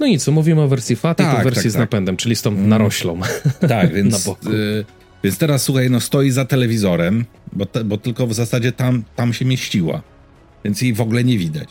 [0.00, 1.80] No nic, mówimy o wersji FAT tak, i wersji tak, z tak.
[1.80, 2.68] napędem, czyli z tą mm.
[2.68, 3.20] naroślą.
[3.68, 4.52] Tak, więc, na boku.
[4.52, 4.84] Y,
[5.24, 9.32] więc teraz słuchaj, no stoi za telewizorem, bo, te, bo tylko w zasadzie tam, tam
[9.32, 10.02] się mieściła,
[10.64, 11.68] więc jej w ogóle nie widać.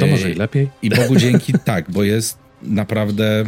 [0.00, 0.68] To może i lepiej.
[0.82, 3.44] I Bogu dzięki tak, bo jest naprawdę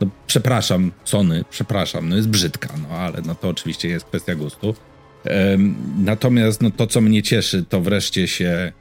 [0.00, 4.74] no, przepraszam, Sony, przepraszam, no jest brzydka, no ale no to oczywiście jest kwestia gustu.
[5.24, 8.72] Um, natomiast no, to, co mnie cieszy, to wreszcie się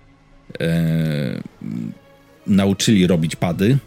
[0.61, 1.41] e,
[2.47, 3.77] nauczyli robić pady,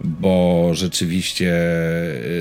[0.00, 1.54] bo rzeczywiście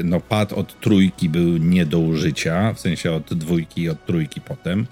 [0.04, 4.42] no pad od trójki był nie do użycia, w sensie od dwójki i od trójki
[4.42, 4.88] potem.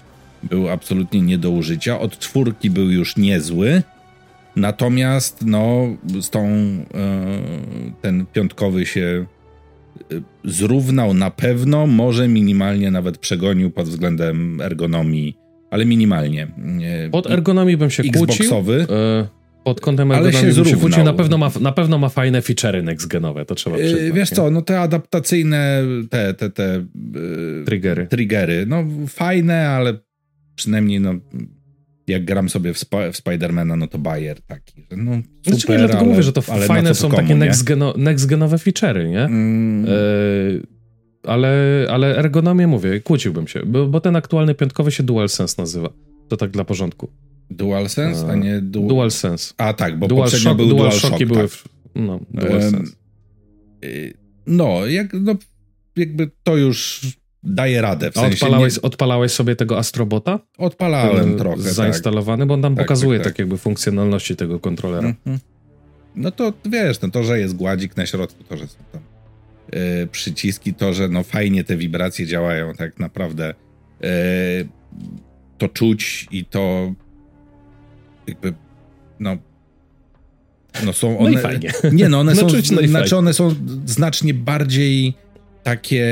[0.50, 2.00] Był absolutnie nie do użycia.
[2.00, 3.82] Od czwórki był już niezły.
[4.56, 5.86] Natomiast no
[6.20, 6.82] z tą e,
[8.02, 9.26] ten piątkowy się
[10.12, 15.36] e, zrównał na pewno, może minimalnie nawet przegonił pod względem ergonomii,
[15.70, 16.46] ale minimalnie.
[17.10, 18.76] Pod ergonomii bym się Xboxowy.
[18.76, 18.96] kłócił.
[18.96, 21.04] E, pod kątem Ale się zrównał.
[21.04, 24.12] Na pewno, ma, na pewno ma fajne feature'y next-genowe, to trzeba przyznać.
[24.12, 24.36] Wiesz nie?
[24.36, 26.84] co, no te adaptacyjne, te, te, te
[27.66, 28.06] triggery.
[28.06, 29.98] triggery, no fajne, ale
[30.58, 31.14] przynajmniej no
[32.06, 35.72] jak gram sobie w, Sp- w Spidermana, no to Bayer taki, że no super, znaczy,
[35.72, 39.24] nie, dlatego ale, mówię, że to fajne są komu, takie next-geno, next-genowe feature'y, nie?
[39.24, 39.86] Mm.
[39.86, 40.62] Yy,
[41.22, 45.92] ale, ale ergonomię mówię, kłóciłbym się, bo, bo ten aktualny piątkowy się DualSense nazywa.
[46.28, 47.10] To tak dla porządku.
[47.50, 48.88] DualSense, a nie du...
[48.88, 49.54] DualSense.
[49.56, 51.24] A tak, bo Dual poprzednio Shock, był Dual DualShock.
[51.24, 51.50] były tak.
[51.50, 51.68] w...
[51.94, 52.76] No, DualSense.
[52.76, 52.92] Um,
[54.46, 55.34] no, jak, no,
[55.96, 57.00] jakby to już
[57.42, 58.10] daje radę.
[58.10, 58.82] W A odpalałeś, nie...
[58.82, 60.38] odpalałeś sobie tego Astrobota?
[60.58, 61.62] Odpalałem Ten trochę.
[61.62, 62.48] Zainstalowany, tak.
[62.48, 63.32] bo on tam tak, pokazuje tak, tak.
[63.32, 65.08] tak, jakby funkcjonalności tego kontrolera.
[65.08, 65.38] Mhm.
[66.16, 69.02] No to wiesz, no to, że jest gładzik na środku, to, że są tam
[69.72, 73.54] yy, przyciski, to, że no fajnie te wibracje działają, tak naprawdę
[74.00, 74.08] yy,
[75.58, 76.92] to czuć i to
[78.26, 78.54] jakby
[79.20, 79.36] no
[80.84, 81.30] no są one.
[81.30, 81.72] No i fajnie.
[81.92, 82.46] Nie, no one no są.
[82.46, 85.14] Czuć, no znaczy, one są znacznie bardziej
[85.70, 86.04] takie.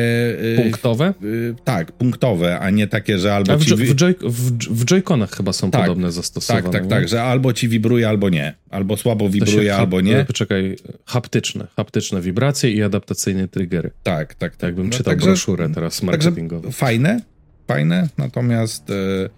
[0.43, 1.15] Y, punktowe?
[1.23, 3.53] Y, tak, punktowe, a nie takie, że albo.
[3.53, 3.75] A w, ci...
[3.75, 6.63] w, joy, w, w Joy-Conach chyba są tak, podobne zastosowania.
[6.63, 8.55] Tak, tak, tak, że albo ci wibruje, albo nie.
[8.71, 10.25] Albo słabo wibruje, albo nie.
[10.25, 10.77] Poczekaj,
[11.07, 11.67] haptyczne.
[11.77, 13.91] Haptyczne wibracje i adaptacyjne triggery.
[14.03, 14.57] Tak, tak, tak.
[14.57, 16.73] Tak bym no, czytał także, broszurę teraz marketingową.
[16.73, 17.21] Fajne,
[17.69, 18.89] fajne, natomiast.
[18.89, 19.31] Yy,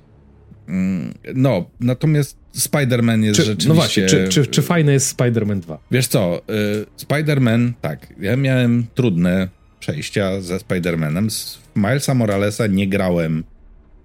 [1.34, 3.68] no, natomiast Spider-Man jest czy, rzeczywiście...
[3.68, 5.78] No właśnie, czy, czy, czy fajny jest Spider-Man 2?
[5.90, 9.48] Wiesz co, y, Spider-Man, tak, ja miałem trudne
[9.88, 11.30] przejścia ze Spider-Manem.
[11.30, 13.44] Z Milesa Moralesa nie grałem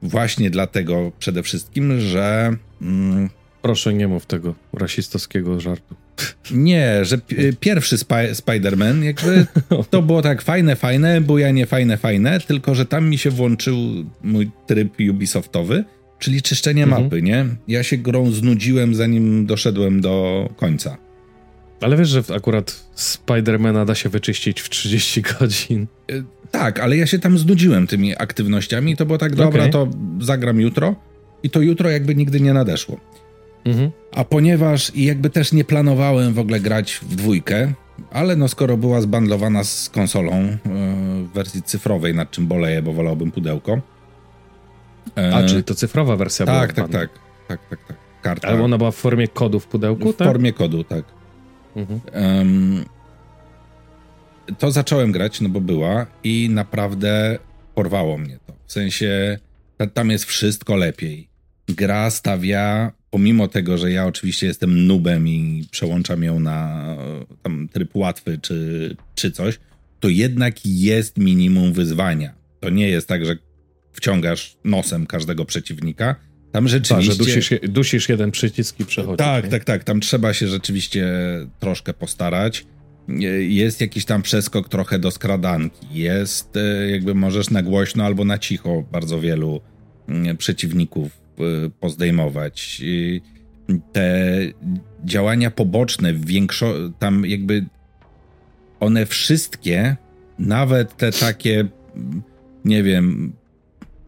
[0.01, 2.55] właśnie dlatego przede wszystkim, że...
[2.81, 3.29] Mm,
[3.61, 5.95] Proszę nie mów tego rasistowskiego żartu.
[6.51, 7.17] Nie, że
[7.59, 9.45] pierwszy Sp- Spider-Man jakby
[9.89, 13.77] to było tak fajne, fajne, bujanie fajne, fajne, tylko że tam mi się włączył
[14.23, 15.83] mój tryb Ubisoftowy,
[16.19, 17.03] czyli czyszczenie mhm.
[17.03, 17.45] mapy, nie?
[17.67, 20.97] Ja się grą znudziłem, zanim doszedłem do końca.
[21.81, 25.87] Ale wiesz, że akurat Spidermana da się wyczyścić w 30 godzin.
[26.11, 28.97] E, tak, ale ja się tam znudziłem tymi aktywnościami.
[28.97, 29.71] To było tak, dobra, okay.
[29.71, 29.87] to
[30.19, 30.95] zagram jutro.
[31.43, 32.99] I to jutro jakby nigdy nie nadeszło.
[33.65, 33.91] Mhm.
[34.11, 37.73] A ponieważ i jakby też nie planowałem w ogóle grać w dwójkę,
[38.11, 40.57] ale no skoro była zbandlowana z konsolą yy,
[41.23, 43.81] w wersji cyfrowej, nad czym boleję, bo wolałbym pudełko.
[45.15, 46.87] A, e, czyli to cyfrowa wersja tak, była?
[46.87, 47.97] Tak, tak, tak, tak, tak, tak.
[48.21, 48.47] Karta.
[48.47, 50.27] Ale ona była w formie kodu w pudełku, w tak?
[50.27, 51.03] W formie kodu, tak.
[51.75, 51.99] Mhm.
[52.13, 52.85] Um,
[54.59, 57.39] to zacząłem grać, no bo była i naprawdę
[57.75, 58.53] porwało mnie to.
[58.65, 59.39] W sensie
[59.93, 61.27] tam jest wszystko lepiej.
[61.67, 66.85] Gra stawia, pomimo tego, że ja oczywiście jestem nubem i przełączam ją na
[67.41, 69.59] tam tryb łatwy czy, czy coś,
[69.99, 72.33] to jednak jest minimum wyzwania.
[72.59, 73.35] To nie jest tak, że
[73.93, 76.15] wciągasz nosem każdego przeciwnika.
[76.53, 76.95] Tam rzeczywiście...
[76.95, 79.17] Tak, że dusisz, dusisz jeden przycisk i przechodzisz.
[79.17, 79.51] Tak, nie?
[79.51, 79.83] tak, tak.
[79.83, 81.05] Tam trzeba się rzeczywiście
[81.59, 82.65] troszkę postarać.
[83.39, 85.87] Jest jakiś tam przeskok trochę do skradanki.
[85.91, 89.61] Jest e, jakby możesz na głośno albo na cicho bardzo wielu
[90.07, 92.81] mm, przeciwników e, pozdejmować.
[93.91, 94.39] Te
[95.05, 97.65] działania poboczne w większości, tam jakby
[98.79, 99.97] one wszystkie,
[100.39, 101.65] nawet te takie,
[102.65, 103.33] nie wiem,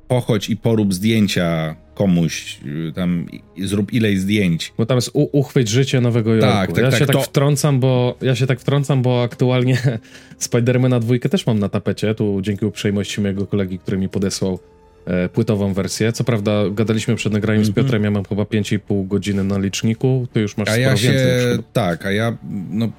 [0.08, 3.26] pochodź i porób zdjęcia komuś, y, tam
[3.64, 4.74] zrób ileś zdjęć.
[4.78, 6.52] Bo tam jest u, uchwyć życie Nowego Jorku.
[6.52, 7.22] Tak, tak, ja tak, się tak to...
[7.22, 9.78] wtrącam, bo ja się tak wtrącam, bo aktualnie
[10.38, 14.60] Spidermana dwójkę też mam na tapecie, tu dzięki uprzejmości mojego kolegi, który mi podesłał
[15.06, 16.12] e, płytową wersję.
[16.12, 17.68] Co prawda gadaliśmy przed nagraniem mm -hmm.
[17.68, 17.86] z mhm.
[17.86, 21.64] Piotrem, ja mam chyba 5,5 godziny na liczniku, ty już masz a ja się, więcej.
[21.74, 22.38] Tak, a ja
[22.70, 22.90] no,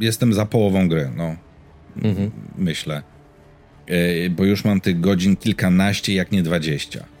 [0.00, 1.36] jestem za połową gry, no.
[2.02, 2.30] Mm -hmm.
[2.58, 3.02] Myślę.
[3.86, 7.15] E, bo już mam tych godzin kilkanaście, jak nie dwadzieścia.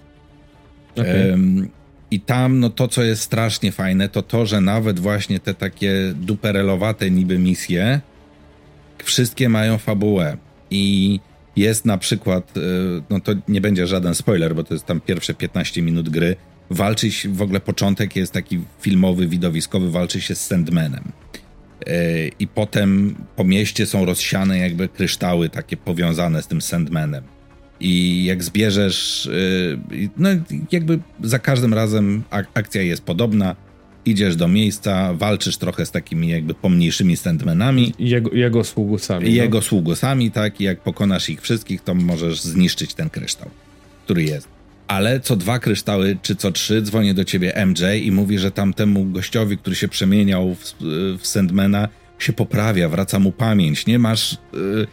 [2.10, 5.92] I tam, no to, co jest strasznie fajne, to to, że nawet właśnie te takie
[6.14, 8.00] duperelowate niby misje,
[9.04, 10.36] wszystkie mają fabułę.
[10.70, 11.20] I
[11.56, 12.60] jest na przykład, e,
[13.10, 16.36] no to nie będzie żaden spoiler, bo to jest tam pierwsze 15 minut gry,
[16.70, 21.12] walczy się, w ogóle początek jest taki filmowy, widowiskowy, walczy się z Sandmanem.
[21.86, 27.24] E, I potem po mieście są rozsiane jakby kryształy takie powiązane z tym Sandmanem.
[27.80, 29.78] I jak zbierzesz, y,
[30.16, 30.28] no
[30.72, 32.22] jakby za każdym razem
[32.54, 33.56] akcja jest podobna.
[34.04, 37.94] Idziesz do miejsca, walczysz trochę z takimi jakby pomniejszymi sandmenami.
[37.98, 39.34] Jego, jego sługusami.
[39.34, 39.62] Jego no?
[39.62, 40.60] sługusami, tak.
[40.60, 43.50] I jak pokonasz ich wszystkich, to możesz zniszczyć ten kryształ,
[44.04, 44.48] który jest.
[44.88, 49.04] Ale co dwa kryształy, czy co trzy, dzwonię do ciebie MJ i mówi, że tamtemu
[49.04, 50.74] gościowi, który się przemieniał w,
[51.18, 53.86] w Sandmana, się poprawia, wraca mu pamięć.
[53.86, 54.38] Nie masz...
[54.52, 54.86] Yy,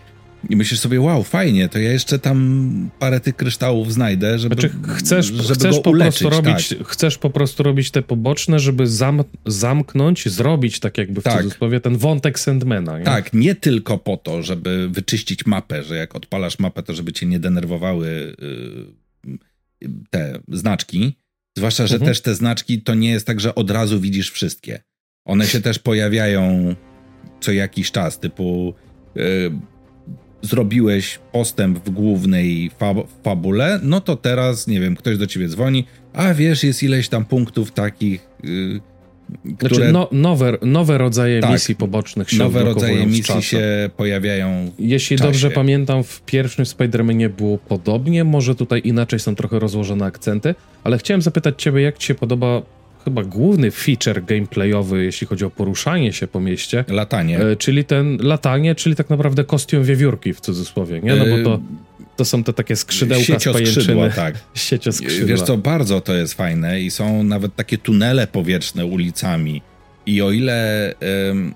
[0.49, 4.75] i myślisz sobie, wow, fajnie, to ja jeszcze tam parę tych kryształów znajdę, żeby, znaczy,
[4.95, 6.21] chcesz, żeby chcesz po uleczyć.
[6.21, 6.87] Prostu robić, tak.
[6.87, 11.43] Chcesz po prostu robić te poboczne, żeby zam, zamknąć, zrobić tak jakby w tak.
[11.43, 12.99] cudzysłowie ten wątek Sandmana.
[12.99, 13.05] Nie?
[13.05, 17.25] Tak, nie tylko po to, żeby wyczyścić mapę, że jak odpalasz mapę, to żeby cię
[17.25, 18.35] nie denerwowały
[19.81, 21.13] yy, te znaczki.
[21.57, 22.11] Zwłaszcza, że mhm.
[22.11, 24.79] też te znaczki to nie jest tak, że od razu widzisz wszystkie.
[25.25, 26.75] One się też pojawiają
[27.41, 28.73] co jakiś czas, typu...
[30.43, 32.71] Zrobiłeś postęp w głównej
[33.23, 37.25] fabule, no to teraz, nie wiem, ktoś do ciebie dzwoni, a wiesz, jest ileś tam
[37.25, 38.81] punktów takich, yy,
[39.57, 39.75] które...
[39.75, 44.71] Znaczy, no, nowe, nowe rodzaje tak, misji pobocznych się Nowe rodzaje misji się pojawiają.
[44.79, 50.55] Jeśli dobrze pamiętam, w pierwszym Spider-Manie było podobnie, może tutaj inaczej są trochę rozłożone akcenty,
[50.83, 52.61] ale chciałem zapytać Ciebie, jak Ci się podoba
[53.03, 56.85] chyba główny feature gameplayowy, jeśli chodzi o poruszanie się po mieście.
[56.87, 57.39] Latanie.
[57.39, 61.15] E, czyli ten latanie, czyli tak naprawdę kostium wiewiórki w cudzysłowie, nie?
[61.15, 61.59] No bo to,
[62.15, 64.35] to są te takie skrzydełka Siecio z skrzydła, tak.
[64.55, 65.27] Siecio skrzydła.
[65.27, 69.61] Wiesz co, bardzo to jest fajne i są nawet takie tunele powietrzne ulicami.
[70.05, 70.93] I o ile
[71.29, 71.53] ym,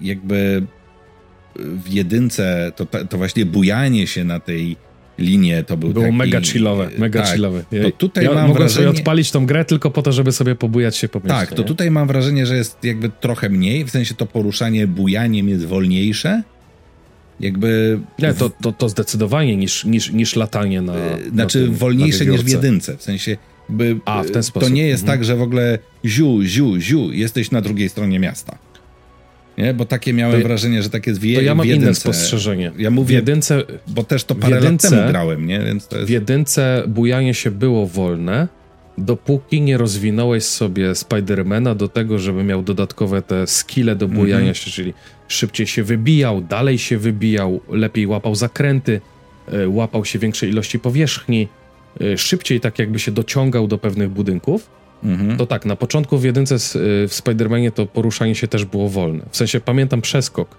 [0.00, 0.62] jakby
[1.56, 4.76] w jedynce to, to właśnie bujanie się na tej
[5.18, 7.64] linie to był Było taki, mega chillowe, mega tak, chillowe.
[7.72, 8.86] Ja, to tutaj ja mam mogłem wrażenie...
[8.86, 11.34] sobie odpalić tą grę tylko po to, żeby sobie pobujać się po mieście.
[11.34, 11.68] Tak, to nie?
[11.68, 16.42] tutaj mam wrażenie, że jest jakby trochę mniej, w sensie to poruszanie bujaniem jest wolniejsze.
[17.40, 18.00] Jakby...
[18.18, 20.94] Nie, to, to, to zdecydowanie niż, niż, niż latanie na
[21.32, 23.36] Znaczy na tym, wolniejsze na niż w jedynce, w sensie
[23.68, 24.68] jakby, A, w ten sposób.
[24.68, 25.18] To nie jest mhm.
[25.18, 28.58] tak, że w ogóle ziu, ziu, ziu, jesteś na drugiej stronie miasta.
[29.58, 29.74] Nie?
[29.74, 31.86] Bo takie miałem to, wrażenie, że takie jest to ja mam jedynce.
[31.86, 32.72] inne spostrzeżenie.
[32.78, 35.60] Ja mówię, w jedynce, bo też to parę jedynce, lat temu grałem, nie?
[35.60, 36.08] Więc to jest...
[36.08, 38.48] W jedynce bujanie się było wolne,
[38.98, 44.52] dopóki nie rozwinąłeś sobie Spidermana do tego, żeby miał dodatkowe te skille do bujania mm
[44.52, 44.64] -hmm.
[44.64, 44.94] się, czyli
[45.28, 49.00] szybciej się wybijał, dalej się wybijał, lepiej łapał zakręty,
[49.52, 51.48] e, łapał się większej ilości powierzchni,
[52.00, 54.70] e, szybciej tak jakby się dociągał do pewnych budynków
[55.04, 55.36] Mhm.
[55.36, 59.24] To tak, na początku w jedynce w Spider-Manie to poruszanie się też było wolne.
[59.30, 60.56] W sensie pamiętam przeskok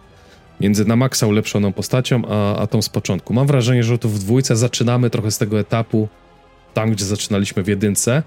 [0.62, 3.34] między na maksa ulepszoną postacią, a, a tą z początku.
[3.34, 6.08] Mam wrażenie, że tu w dwójce zaczynamy trochę z tego etapu,
[6.74, 8.24] tam gdzie zaczynaliśmy w jedynce,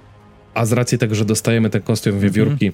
[0.55, 2.33] a z racji tego, że dostajemy ten kostium mhm.
[2.33, 2.73] wiewiórki,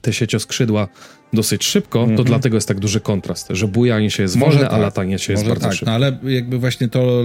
[0.00, 0.88] te siecioskrzydła
[1.32, 2.24] dosyć szybko, to mhm.
[2.24, 4.78] dlatego jest tak duży kontrast, że bujanie się jest Może wolne, tak.
[4.78, 5.86] a latanie się jest bardzo tak, szybko.
[5.86, 7.22] No ale jakby właśnie to,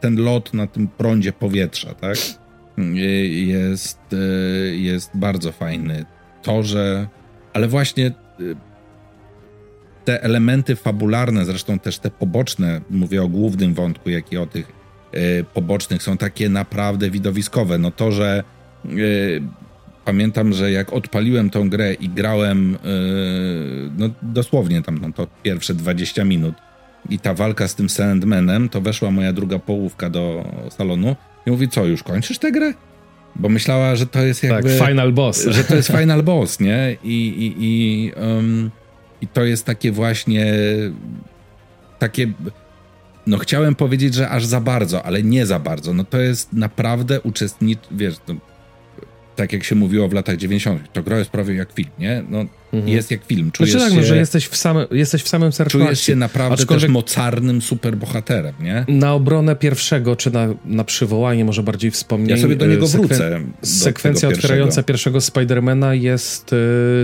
[0.00, 2.16] ten lot na tym prądzie powietrza, tak?
[3.30, 4.16] Jest, e,
[4.76, 6.04] jest bardzo fajny.
[6.42, 7.08] To, że.
[7.52, 8.12] Ale właśnie e,
[10.04, 14.80] te elementy fabularne, zresztą też te poboczne, mówię o głównym wątku, jak i o tych
[15.54, 17.78] pobocznych, są takie naprawdę widowiskowe.
[17.78, 18.44] No to, że
[20.04, 22.78] pamiętam, że jak odpaliłem tą grę i grałem
[23.98, 26.54] no dosłownie tam no, to pierwsze 20 minut
[27.08, 31.16] i ta walka z tym Sandmanem, to weszła moja druga połówka do salonu
[31.46, 32.74] i mówi, co, już kończysz tę grę?
[33.36, 34.78] Bo myślała, że to jest tak, jakby...
[34.78, 35.46] Tak, final boss.
[35.56, 36.96] Że to jest final boss, nie?
[37.04, 38.70] I, i, i, um,
[39.20, 40.54] i to jest takie właśnie...
[41.98, 42.32] Takie...
[43.26, 45.94] No chciałem powiedzieć, że aż za bardzo, ale nie za bardzo.
[45.94, 47.78] No to jest naprawdę uczestnicz...
[47.90, 48.34] Wiesz, to
[49.40, 52.22] tak jak się mówiło w latach 90., to gra jest prawie jak film, nie?
[52.28, 52.92] No, mhm.
[52.92, 53.50] Jest jak film.
[53.52, 56.16] Czujesz znaczy tak, no, się, że jesteś w, same, jesteś w samym sercu Czujesz się
[56.16, 58.84] naprawdę Aczkolwiek też mocarnym superbohaterem, nie?
[58.88, 62.36] Na obronę pierwszego, czy na, na przywołanie może bardziej wspomnienia.
[62.36, 63.16] Ja sobie do niego wrócę.
[63.16, 66.56] Sekwen do sekwencja otwierająca pierwszego Spidermana jest y,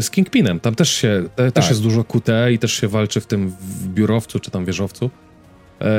[0.03, 0.61] z Kingpinem.
[0.61, 1.55] Tam też się, te, tak.
[1.55, 5.11] też jest dużo QT i też się walczy w tym w biurowcu, czy tam wieżowcu.
[5.80, 5.95] E,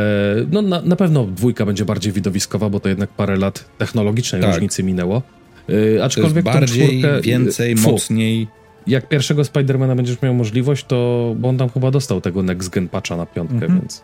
[0.51, 4.51] no na, na pewno dwójka będzie bardziej widowiskowa, bo to jednak parę lat technologicznej tak.
[4.51, 5.21] różnicy minęło.
[5.67, 8.47] Yy, aczkolwiek bardziej, czwórkę, więcej, fu, mocniej.
[8.87, 12.89] Jak pierwszego Spidermana będziesz miał możliwość, to bo on tam chyba dostał tego next gen
[12.89, 13.79] patcha na piątkę, mhm.
[13.79, 14.03] więc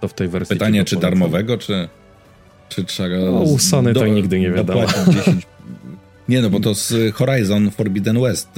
[0.00, 0.56] to w tej wersji.
[0.56, 1.88] Pytanie, czy darmowego, czy,
[2.68, 3.16] czy trzeba.
[3.18, 4.86] No, u Sony do, to nigdy nie wiadomo.
[5.12, 5.46] 10...
[6.28, 8.48] Nie, no bo to z Horizon Forbidden West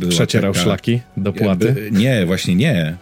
[0.00, 1.66] yy, Przecierał taka, szlaki do płaty?
[1.66, 2.96] Jakby, nie, właśnie nie.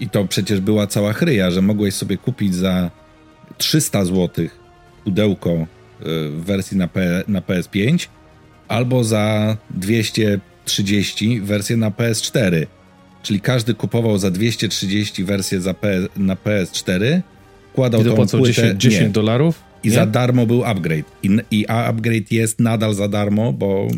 [0.00, 2.90] I to przecież była cała chryja, że mogłeś sobie kupić za
[3.58, 4.46] 300 zł
[5.04, 5.66] pudełko
[6.04, 8.08] w wersji na, P, na PS5
[8.68, 12.66] albo za 230 wersję na PS4.
[13.22, 17.20] Czyli każdy kupował za 230 wersję za P, na PS4,
[17.74, 18.52] kładał tą płytę...
[18.52, 19.62] 10, 10 dolarów?
[19.84, 19.94] I nie?
[19.94, 21.04] za darmo był upgrade.
[21.22, 23.88] I, I upgrade jest nadal za darmo, bo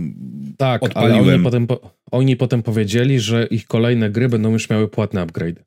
[0.56, 1.24] Tak, odpaliłem.
[1.24, 1.66] ale oni potem,
[2.10, 5.64] oni potem powiedzieli, że ich kolejne gry będą już miały płatne upgrade.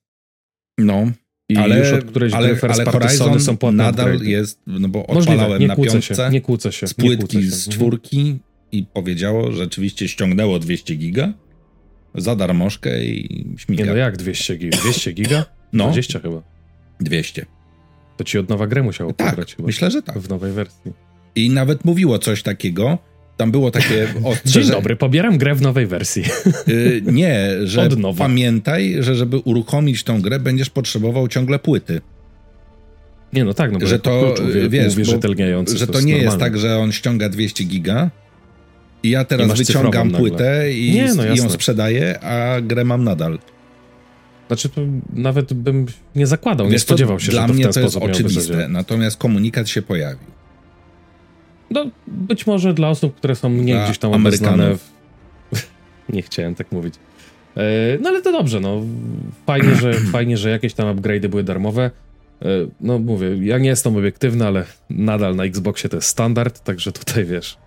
[0.77, 1.11] No,
[1.49, 4.27] i ale, już od którejś ale, gry ale Horizon są płatne nadal upgrade.
[4.27, 7.51] jest, no bo odpalałem nie na piątce się, nie kłócę się, z płytki się.
[7.51, 8.39] z czwórki
[8.71, 11.33] i powiedziało, że rzeczywiście ściągnęło 200 giga
[12.15, 13.83] za darmożkę i śmiga.
[13.83, 14.77] Nie no jak 200 giga?
[14.77, 15.45] 200 giga?
[15.73, 15.83] No.
[15.83, 16.41] 20 chyba.
[16.99, 17.45] 200.
[18.17, 19.65] To ci od nowa grę musiało tak, pobrać chyba.
[19.65, 20.19] myślę, że tak.
[20.19, 20.91] W nowej wersji.
[21.35, 22.97] I nawet mówiło coś takiego,
[23.37, 24.65] tam było takie ostrzeżenie.
[24.65, 26.23] Dzień dobry, pobieram grę w nowej wersji.
[26.67, 32.01] Yy, nie, że pamiętaj, że żeby uruchomić tą grę, będziesz potrzebował ciągle płyty.
[33.33, 36.57] Nie, no tak, no bo że to, kluczu, wiesz, mówi, że, to, nie jest tak,
[36.57, 38.09] że on ściąga 200 giga
[39.03, 43.03] i ja teraz I wyciągam płytę i, nie, no i ją sprzedaję, a grę mam
[43.03, 43.39] nadal.
[44.47, 44.69] Znaczy,
[45.13, 47.79] nawet bym nie zakładał, wiesz, nie spodziewał się, dla że to mnie w ten to
[47.79, 50.34] jest oczywiste, natomiast komunikat się pojawił.
[51.71, 54.91] No, być może dla osób, które są mniej gdzieś tam obeznane w...
[56.13, 56.95] nie chciałem tak mówić.
[57.57, 57.61] E,
[58.01, 58.81] no ale to dobrze, no.
[59.45, 61.91] Fajnie, że, fajnie, że jakieś tam upgrade'y były darmowe.
[62.41, 62.47] E,
[62.81, 67.25] no mówię, ja nie jestem obiektywny, ale nadal na Xboxie to jest standard, także tutaj
[67.25, 67.57] wiesz,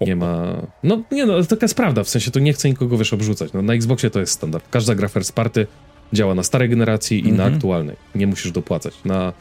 [0.00, 0.62] nie ma...
[0.82, 3.52] No nie no, taka jest prawda, w sensie to nie chcę nikogo wiesz obrzucać.
[3.52, 4.68] No, na Xboxie to jest standard.
[4.70, 5.66] Każda gra first party
[6.12, 7.38] działa na starej generacji i mm -hmm.
[7.38, 7.54] na mhm.
[7.54, 7.96] aktualnej.
[8.14, 8.94] Nie musisz dopłacać.
[9.04, 9.32] Na,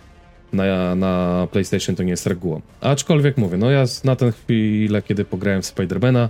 [0.54, 2.62] na, na PlayStation to nie jest regułą.
[2.82, 6.30] Aczkolwiek mówię, no ja na tę chwilę, kiedy pograłem w Spidermana,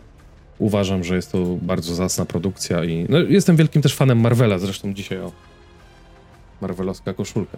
[0.59, 4.93] uważam, że jest to bardzo zacna produkcja i no, jestem wielkim też fanem Marvela, zresztą
[4.93, 5.31] dzisiaj o
[6.61, 7.57] Marvelowska koszulka.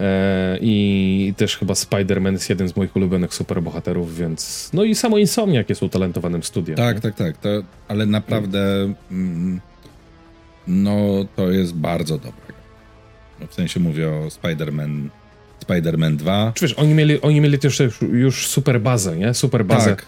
[0.00, 4.70] E, I też chyba Spider-Man jest jeden z moich ulubionych superbohaterów, więc.
[4.72, 6.76] No i samo Insomniac jest utalentowanym studiem.
[6.76, 7.00] Tak, nie?
[7.00, 7.36] tak, tak.
[7.36, 7.48] To,
[7.88, 8.92] ale naprawdę.
[9.10, 9.60] Mm,
[10.66, 12.54] no, to jest bardzo dobre.
[13.40, 15.08] No, w sensie mówię o Spider-Man.
[15.66, 16.52] Spider-Man 2.
[16.54, 17.82] Czy wiesz, oni mieli, oni mieli też
[18.12, 19.34] już super bazę, nie?
[19.34, 19.90] Super bazę.
[19.90, 20.06] Tak.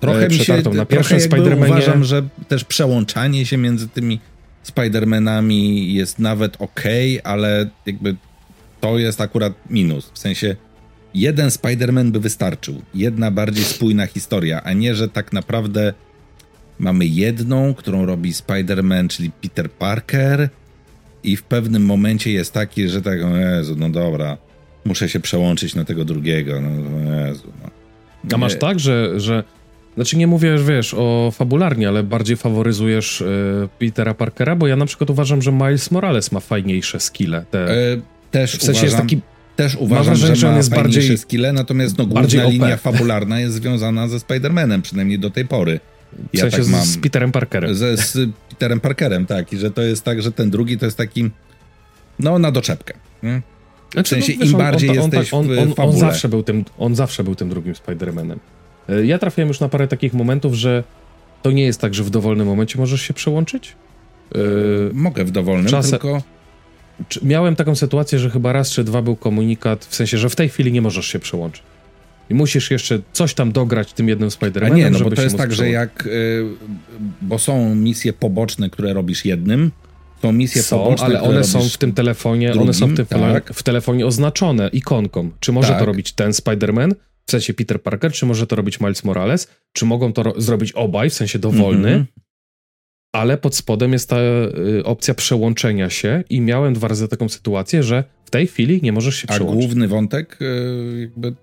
[0.00, 1.66] Trochę e, mi się, na pierwszym Spider-Manie.
[1.66, 4.20] Uważam, że też przełączanie się między tymi
[4.66, 6.84] Spider-Manami jest nawet ok,
[7.24, 8.16] ale jakby
[8.80, 10.10] to jest akurat minus.
[10.14, 10.56] W sensie
[11.14, 12.82] jeden Spider-Man by wystarczył.
[12.94, 15.94] Jedna bardziej spójna historia, a nie, że tak naprawdę
[16.78, 20.48] mamy jedną, którą robi Spider-Man, czyli Peter Parker
[21.22, 24.36] i w pewnym momencie jest taki, że tak, o Jezu, no dobra,
[24.88, 26.70] muszę się przełączyć na tego drugiego, no
[27.26, 27.70] Jezu, no.
[28.34, 29.44] A masz tak, że, że
[29.94, 34.86] znaczy nie mówię, wiesz, o fabularnie, ale bardziej faworyzujesz y, Petera Parkera, bo ja na
[34.86, 37.44] przykład uważam, że Miles Morales ma fajniejsze skille.
[37.50, 37.70] Te...
[37.70, 39.20] E, też w sensie uważam, jest taki.
[39.56, 43.54] Też uważam, wrażenie, że, ma on jest bardziej skille, natomiast no, główna linia fabularna jest
[43.54, 45.80] związana ze Spider-Manem, przynajmniej do tej pory.
[46.32, 46.86] Ja w sensie tak mam.
[46.86, 47.74] Z Peterem Parkerem.
[47.74, 49.52] Ze, z Peterem Parkerem, tak.
[49.52, 51.30] I że to jest tak, że ten drugi to jest taki.
[52.18, 52.94] No, na doczepkę.
[53.22, 53.42] Nie?
[53.92, 56.42] Znaczy, w sensie, no, wiesz, im bardziej on, on, jesteś on, on, on, zawsze był
[56.42, 58.36] tym, on zawsze był tym drugim Spider-Manem.
[58.88, 60.84] E, ja trafiłem już na parę takich momentów, że
[61.42, 63.76] to nie jest tak, że w dowolnym momencie możesz się przełączyć.
[64.34, 66.22] Yy, Mogę w dowolnym, czasem, tylko
[67.22, 70.48] miałem taką sytuację, że chyba raz czy dwa był komunikat, w sensie, że w tej
[70.48, 71.62] chwili nie możesz się przełączyć.
[72.30, 75.52] I musisz jeszcze coś tam dograć tym jednym Spider-Manem, nie, no bo to jest tak,
[75.52, 76.06] że jak...
[76.06, 76.44] Y,
[77.22, 79.70] bo są misje poboczne, które robisz jednym,
[80.22, 83.06] są misje są, poboczne, ale one są w tym telefonie, drugim, one są w tym
[83.06, 83.54] tak.
[83.54, 85.30] w telefonie oznaczone ikonką.
[85.40, 85.78] Czy może tak.
[85.78, 86.94] to robić ten Spider-Man,
[87.26, 91.10] w sensie Peter Parker, czy może to robić Miles Morales, czy mogą to zrobić obaj,
[91.10, 92.28] w sensie dowolny, mm -hmm
[93.12, 97.82] ale pod spodem jest ta y, opcja przełączenia się i miałem dwa razy taką sytuację,
[97.82, 99.64] że w tej chwili nie możesz się przełączyć.
[99.64, 101.34] A główny wątek y, jakby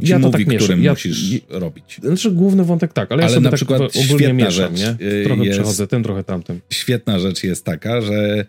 [0.00, 2.00] to ci ja to mówi, tak którym ja, musisz robić.
[2.02, 5.06] Znaczy główny wątek tak, ale, ale ja sobie na tak przykład ogólnie mieszam, rzecz nie?
[5.06, 6.60] Y, trochę jest, przechodzę tym, trochę tamtym.
[6.70, 8.46] Świetna rzecz jest taka, że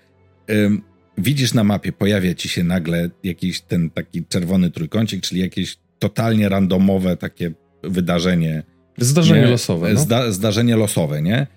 [0.49, 0.81] ym,
[1.17, 6.49] widzisz na mapie, pojawia ci się nagle jakiś ten taki czerwony trójkącik, czyli jakieś totalnie
[6.49, 7.51] randomowe takie
[7.83, 8.63] wydarzenie.
[8.97, 9.47] Zdarzenie nie?
[9.47, 9.93] losowe.
[9.93, 9.99] No?
[9.99, 11.37] Zda, zdarzenie losowe, nie?
[11.37, 11.47] E,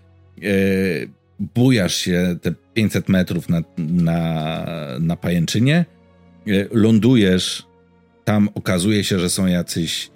[1.39, 4.66] bujasz się te 500 metrów na, na,
[5.01, 5.84] na pajęczynie,
[6.47, 7.68] e, lądujesz,
[8.29, 10.11] tam okazuje się, że są jacyś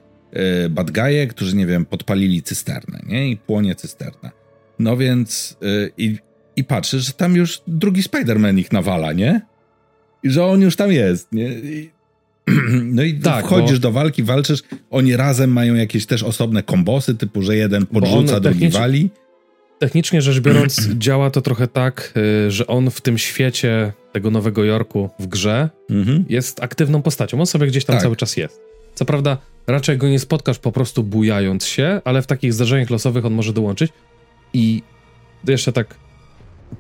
[0.71, 3.31] badgaje, którzy, nie wiem, podpalili cysternę, nie?
[3.31, 4.31] I płonie cysterna.
[4.79, 5.57] No więc
[5.97, 6.19] i,
[6.57, 9.41] i patrzysz, że tam już drugi Spider-Man ich nawala, nie?
[10.23, 11.49] I że on już tam jest, nie?
[11.49, 11.91] I,
[12.97, 13.83] no i tak, wchodzisz bo...
[13.83, 18.69] do walki, walczysz, oni razem mają jakieś też osobne kombosy, typu, że jeden podrzuca, drugi
[18.69, 19.11] wali.
[19.79, 22.13] Technicznie rzecz biorąc, działa to trochę tak,
[22.47, 26.25] y, że on w tym świecie tego Nowego Jorku w grze mhm.
[26.29, 27.41] jest aktywną postacią.
[27.41, 28.03] On sobie gdzieś tam tak.
[28.03, 28.61] cały czas jest.
[28.95, 33.25] Co prawda, raczej go nie spotkasz po prostu bujając się, ale w takich zdarzeniach losowych
[33.25, 33.93] on może dołączyć.
[34.55, 34.83] I
[35.49, 35.95] jeszcze tak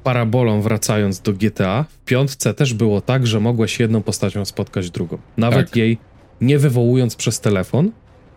[0.02, 5.18] parabolą wracając do GTA, w piątce też było tak, że mogłeś jedną postacią spotkać drugą.
[5.36, 5.76] Nawet tak.
[5.76, 5.98] jej
[6.40, 7.90] nie wywołując przez telefon,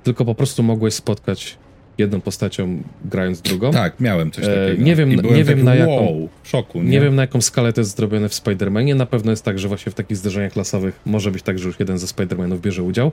[0.04, 1.58] tylko po prostu mogłeś spotkać
[1.98, 3.72] jedną postacią grając drugą.
[3.72, 4.84] Tak, miałem coś e, takiego.
[4.84, 6.90] nie wiem, nie wiem na jaką, wow, szoku, nie?
[6.90, 7.02] nie?
[7.02, 8.96] wiem na jaką skalę to jest zrobione w Spider-Manie.
[8.96, 11.80] Na pewno jest tak, że właśnie w takich zdarzeniach klasowych może być tak, że już
[11.80, 13.12] jeden ze Spider-Manów bierze udział.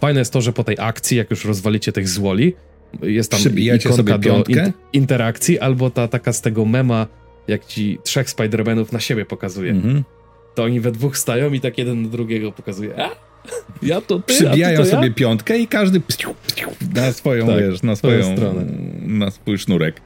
[0.00, 2.54] Fajne jest to, że po tej akcji, jak już rozwalicie tych złoli,
[3.02, 7.06] jest tam Przybijacie ikonka do in interakcji, albo ta taka z tego mema,
[7.48, 9.70] jak ci trzech Spider-Manów na siebie pokazuje.
[9.70, 10.04] Mhm.
[10.54, 13.04] To oni we dwóch stają i tak jeden do drugiego pokazuje.
[13.04, 13.10] A?
[13.82, 15.14] Ja to ty, Przybijają to sobie ja?
[15.14, 16.00] piątkę i każdy
[16.94, 18.64] na swoją, tak, wiesz, na swoją stronę.
[19.02, 20.00] na swój sznurek.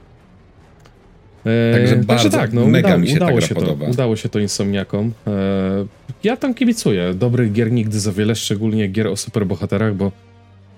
[1.44, 3.84] Eee, Także bardzo, tak, no, mega uda, mi się udało się podoba.
[3.84, 5.12] To, udało się to Insomniakom.
[5.26, 5.32] Eee,
[6.24, 7.14] ja tam kibicuję.
[7.14, 10.12] Dobrych gier nigdy za wiele, szczególnie gier o superbohaterach, bo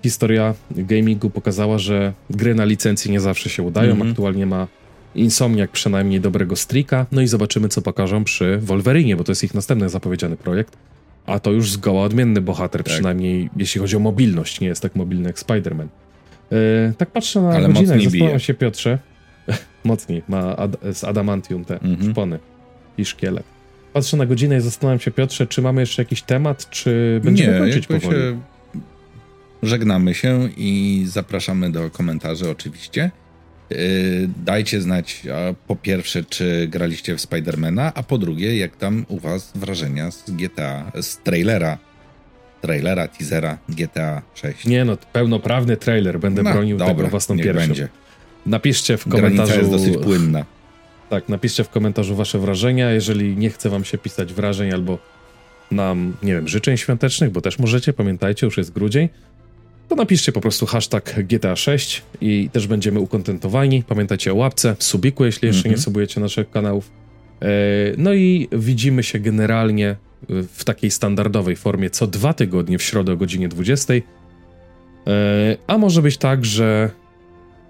[0.03, 3.91] historia gamingu pokazała, że gry na licencji nie zawsze się udają.
[3.93, 4.11] Mm -hmm.
[4.11, 4.67] Aktualnie ma
[5.15, 7.05] Insomniak przynajmniej dobrego streaka.
[7.11, 10.77] No i zobaczymy, co pokażą przy Wolverine, bo to jest ich następny zapowiedziany projekt.
[11.25, 12.93] A to już zgoła odmienny bohater, tak.
[12.93, 14.59] przynajmniej jeśli chodzi o mobilność.
[14.61, 15.87] Nie jest tak mobilny jak Spider-Man.
[16.51, 16.57] Yy,
[16.97, 18.99] tak patrzę na Ale godzinę, zastanawiam się, Piotrze.
[19.83, 20.23] Mocniej.
[20.27, 22.11] Ma ad z adamantium te mhm.
[22.11, 22.39] szpony
[22.97, 23.43] i szkielet.
[23.93, 27.59] Patrzę na godzinę i zastanawiam się, Piotrze, czy mamy jeszcze jakiś temat, czy będziemy Nie,
[27.59, 28.17] kończyć powoli?
[28.17, 28.37] Się
[29.63, 33.11] żegnamy się i zapraszamy do komentarzy oczywiście.
[33.71, 35.23] Yy, dajcie znać
[35.67, 40.31] po pierwsze, czy graliście w Spidermana, a po drugie, jak tam u was wrażenia z
[40.31, 41.77] GTA, z trailera,
[42.61, 44.65] trailera, teasera GTA 6.
[44.65, 47.59] Nie no, pełnoprawny trailer, będę no, bronił dobra, tego własną piersią.
[47.59, 47.89] Będzie.
[48.45, 49.35] Napiszcie w komentarzu...
[49.35, 50.45] Granica jest dosyć płynna.
[51.09, 54.99] Tak, napiszcie w komentarzu wasze wrażenia, jeżeli nie chce wam się pisać wrażeń albo
[55.71, 59.09] nam, nie wiem, życzeń świątecznych, bo też możecie, pamiętajcie, już jest grudzień,
[59.91, 63.83] to napiszcie po prostu hashtag GTA 6 i też będziemy ukontentowani.
[63.87, 65.65] Pamiętajcie o łapce, subiku, jeśli jeszcze mm -hmm.
[65.65, 65.83] nie mhm.
[65.83, 66.91] subujecie naszych kanałów.
[67.41, 67.47] E,
[67.97, 69.97] no i widzimy się generalnie e,
[70.53, 73.93] w takiej standardowej formie co dwa tygodnie w środę o godzinie 20.
[73.93, 74.01] E,
[75.67, 76.89] a może być tak, że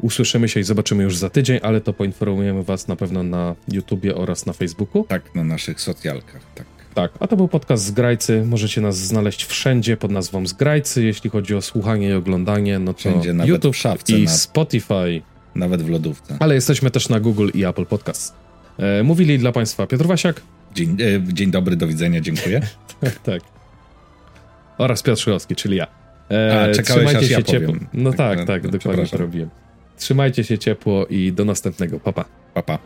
[0.02, 4.16] usłyszymy się i zobaczymy już za tydzień, ale to poinformujemy was na pewno na YouTubie
[4.16, 5.06] oraz na Facebooku.
[5.08, 6.81] Tak, na naszych socjalkach, tak.
[6.94, 8.44] Tak, a to był podcast Zgrajcy.
[8.46, 11.04] Możecie nas znaleźć wszędzie pod nazwą Zgrajcy.
[11.04, 14.30] Jeśli chodzi o słuchanie i oglądanie, no to wszędzie, YouTube szafce, i na...
[14.30, 15.22] Spotify.
[15.56, 16.38] Nawet w lodówce.
[16.40, 18.34] Ale jesteśmy też na Google i Apple Podcast.
[18.78, 20.42] E, mówili dla Państwa Piotr Wasiak.
[20.76, 22.62] Dzień, e, dzień dobry, do widzenia, dziękuję.
[23.24, 23.42] tak.
[24.78, 25.88] Oraz Piotr Szylowski, czyli ja.
[26.32, 27.76] E, a, trzymajcie się ja ciepło.
[27.94, 29.50] No tak, tak, tak dokładnie to robiłem.
[29.98, 32.00] Trzymajcie się ciepło i do następnego.
[32.00, 32.26] Papa.
[32.54, 32.80] Papa.